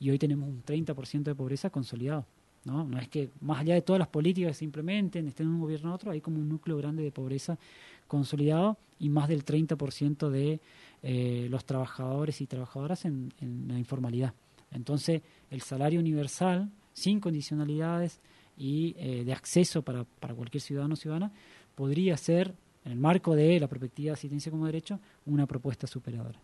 y 0.00 0.10
hoy 0.10 0.18
tenemos 0.18 0.48
un 0.48 0.64
30% 0.64 1.22
de 1.22 1.34
pobreza 1.36 1.70
consolidado. 1.70 2.26
¿No? 2.64 2.84
No 2.84 2.98
es 2.98 3.08
que 3.08 3.30
más 3.40 3.60
allá 3.60 3.74
de 3.74 3.82
todas 3.82 3.98
las 3.98 4.08
políticas 4.08 4.52
que 4.52 4.58
se 4.58 4.64
implementen, 4.64 5.28
estén 5.28 5.46
en 5.46 5.54
un 5.54 5.60
gobierno 5.60 5.90
u 5.90 5.94
otro, 5.94 6.10
hay 6.10 6.20
como 6.20 6.38
un 6.38 6.48
núcleo 6.48 6.76
grande 6.76 7.02
de 7.02 7.10
pobreza 7.10 7.58
consolidado 8.06 8.76
y 8.98 9.08
más 9.08 9.28
del 9.28 9.44
30% 9.44 10.28
de 10.28 10.60
eh, 11.02 11.46
los 11.50 11.64
trabajadores 11.64 12.40
y 12.40 12.46
trabajadoras 12.46 13.04
en, 13.04 13.32
la 13.68 13.78
informalidad. 13.78 14.34
Entonces, 14.70 15.22
el 15.50 15.60
salario 15.62 16.00
universal, 16.00 16.70
sin 16.92 17.20
condicionalidades 17.20 18.20
y 18.56 18.94
eh, 18.98 19.24
de 19.24 19.32
acceso 19.32 19.82
para, 19.82 20.04
para 20.04 20.34
cualquier 20.34 20.60
ciudadano 20.60 20.94
o 20.94 20.96
ciudadana, 20.96 21.32
podría 21.74 22.16
ser, 22.16 22.54
en 22.84 22.92
el 22.92 22.98
marco 22.98 23.34
de 23.34 23.58
la 23.58 23.66
perspectiva 23.66 24.10
de 24.10 24.14
asistencia 24.14 24.50
como 24.50 24.66
derecho, 24.66 25.00
una 25.26 25.46
propuesta 25.46 25.86
superadora. 25.86 26.38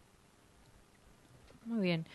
Muy 1.67 1.81
bien. 1.81 2.07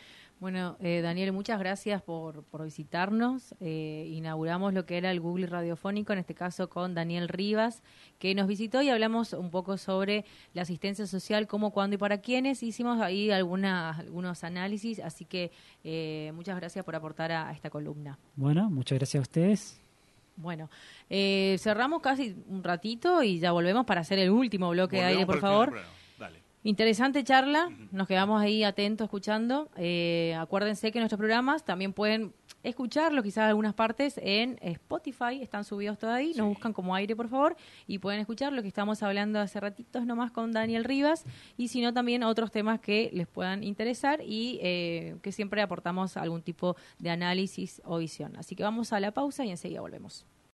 Bueno, 0.44 0.76
eh, 0.82 1.00
Daniel, 1.02 1.32
muchas 1.32 1.58
gracias 1.58 2.02
por, 2.02 2.44
por 2.44 2.66
visitarnos. 2.66 3.56
Eh, 3.62 4.10
inauguramos 4.12 4.74
lo 4.74 4.86
que 4.86 4.98
era 4.98 5.10
el 5.10 5.22
Google 5.22 5.48
Radiofónico, 5.48 6.12
en 6.12 6.20
este 6.20 6.36
caso 6.36 6.70
con 6.70 6.94
Daniel 6.94 7.30
Rivas, 7.30 7.82
que 8.20 8.36
nos 8.36 8.46
visitó 8.46 8.82
y 8.82 8.90
hablamos 8.90 9.32
un 9.32 9.50
poco 9.52 9.78
sobre 9.78 10.26
la 10.54 10.64
asistencia 10.64 11.08
social, 11.08 11.48
cómo, 11.48 11.72
cuándo 11.72 11.94
y 11.94 11.98
para 11.98 12.18
quiénes. 12.18 12.62
Hicimos 12.62 13.00
ahí 13.00 13.32
algunas, 13.32 13.98
algunos 13.98 14.44
análisis, 14.44 15.00
así 15.00 15.24
que 15.24 15.54
eh, 15.86 16.34
muchas 16.36 16.58
gracias 16.58 16.84
por 16.84 16.98
aportar 16.98 17.32
a, 17.32 17.50
esta 17.54 17.70
columna. 17.70 18.20
Bueno, 18.36 18.70
muchas 18.70 18.98
gracias 18.98 19.22
a 19.22 19.22
ustedes. 19.22 19.82
Bueno, 20.36 20.70
cerramos 21.08 22.02
casi 22.02 22.36
un 22.50 22.66
ratito 22.66 23.24
y 23.24 23.40
ya 23.40 23.54
volvemos 23.54 23.86
para 23.86 24.02
hacer 24.02 24.20
el 24.20 24.30
último 24.30 24.72
bloque 24.72 24.98
de 24.98 25.04
aire, 25.04 25.26
por 25.26 25.40
favor. 25.40 25.74
Interesante 26.66 27.26
charla, 27.26 27.70
nos 27.92 28.08
quedamos 28.08 28.42
ahí 28.42 28.64
atentos 28.64 29.04
escuchando. 29.06 29.70
Eh, 29.76 30.34
acuérdense 30.40 30.94
que 30.94 31.00
nuestros 31.00 31.18
programas 31.18 31.66
también 31.66 31.92
pueden 31.92 32.34
escucharlo, 32.64 33.22
quizás 33.22 33.50
algunas 33.50 33.74
partes 33.74 34.18
en 34.24 34.58
Spotify, 34.62 35.42
están 35.42 35.66
subidos 35.66 35.98
todavía, 35.98 36.34
nos 36.38 36.48
buscan 36.48 36.72
como 36.72 36.96
aire 36.96 37.18
por 37.18 37.28
favor 37.28 37.58
y 37.86 38.00
pueden 38.00 38.22
escuchar 38.22 38.54
lo 38.54 38.62
que 38.62 38.70
estamos 38.70 39.04
hablando 39.04 39.42
hace 39.42 39.60
ratitos 39.60 40.06
nomás 40.06 40.32
con 40.32 40.54
Daniel 40.54 40.86
Rivas 40.86 41.26
y 41.58 41.68
si 41.68 41.82
no 41.82 41.94
también 41.94 42.24
otros 42.24 42.50
temas 42.50 42.80
que 42.80 43.10
les 43.12 43.28
puedan 43.28 43.66
interesar 43.66 44.22
y 44.26 44.60
eh, 44.62 45.18
que 45.22 45.34
siempre 45.34 45.62
aportamos 45.62 46.16
algún 46.16 46.44
tipo 46.44 46.78
de 46.98 47.10
análisis 47.10 47.82
o 47.84 47.98
visión. 47.98 48.38
Así 48.38 48.56
que 48.56 48.64
vamos 48.64 48.94
a 48.94 49.02
la 49.02 49.12
pausa 49.12 49.44
y 49.44 49.52
enseguida 49.52 49.82
volvemos. 49.82 50.26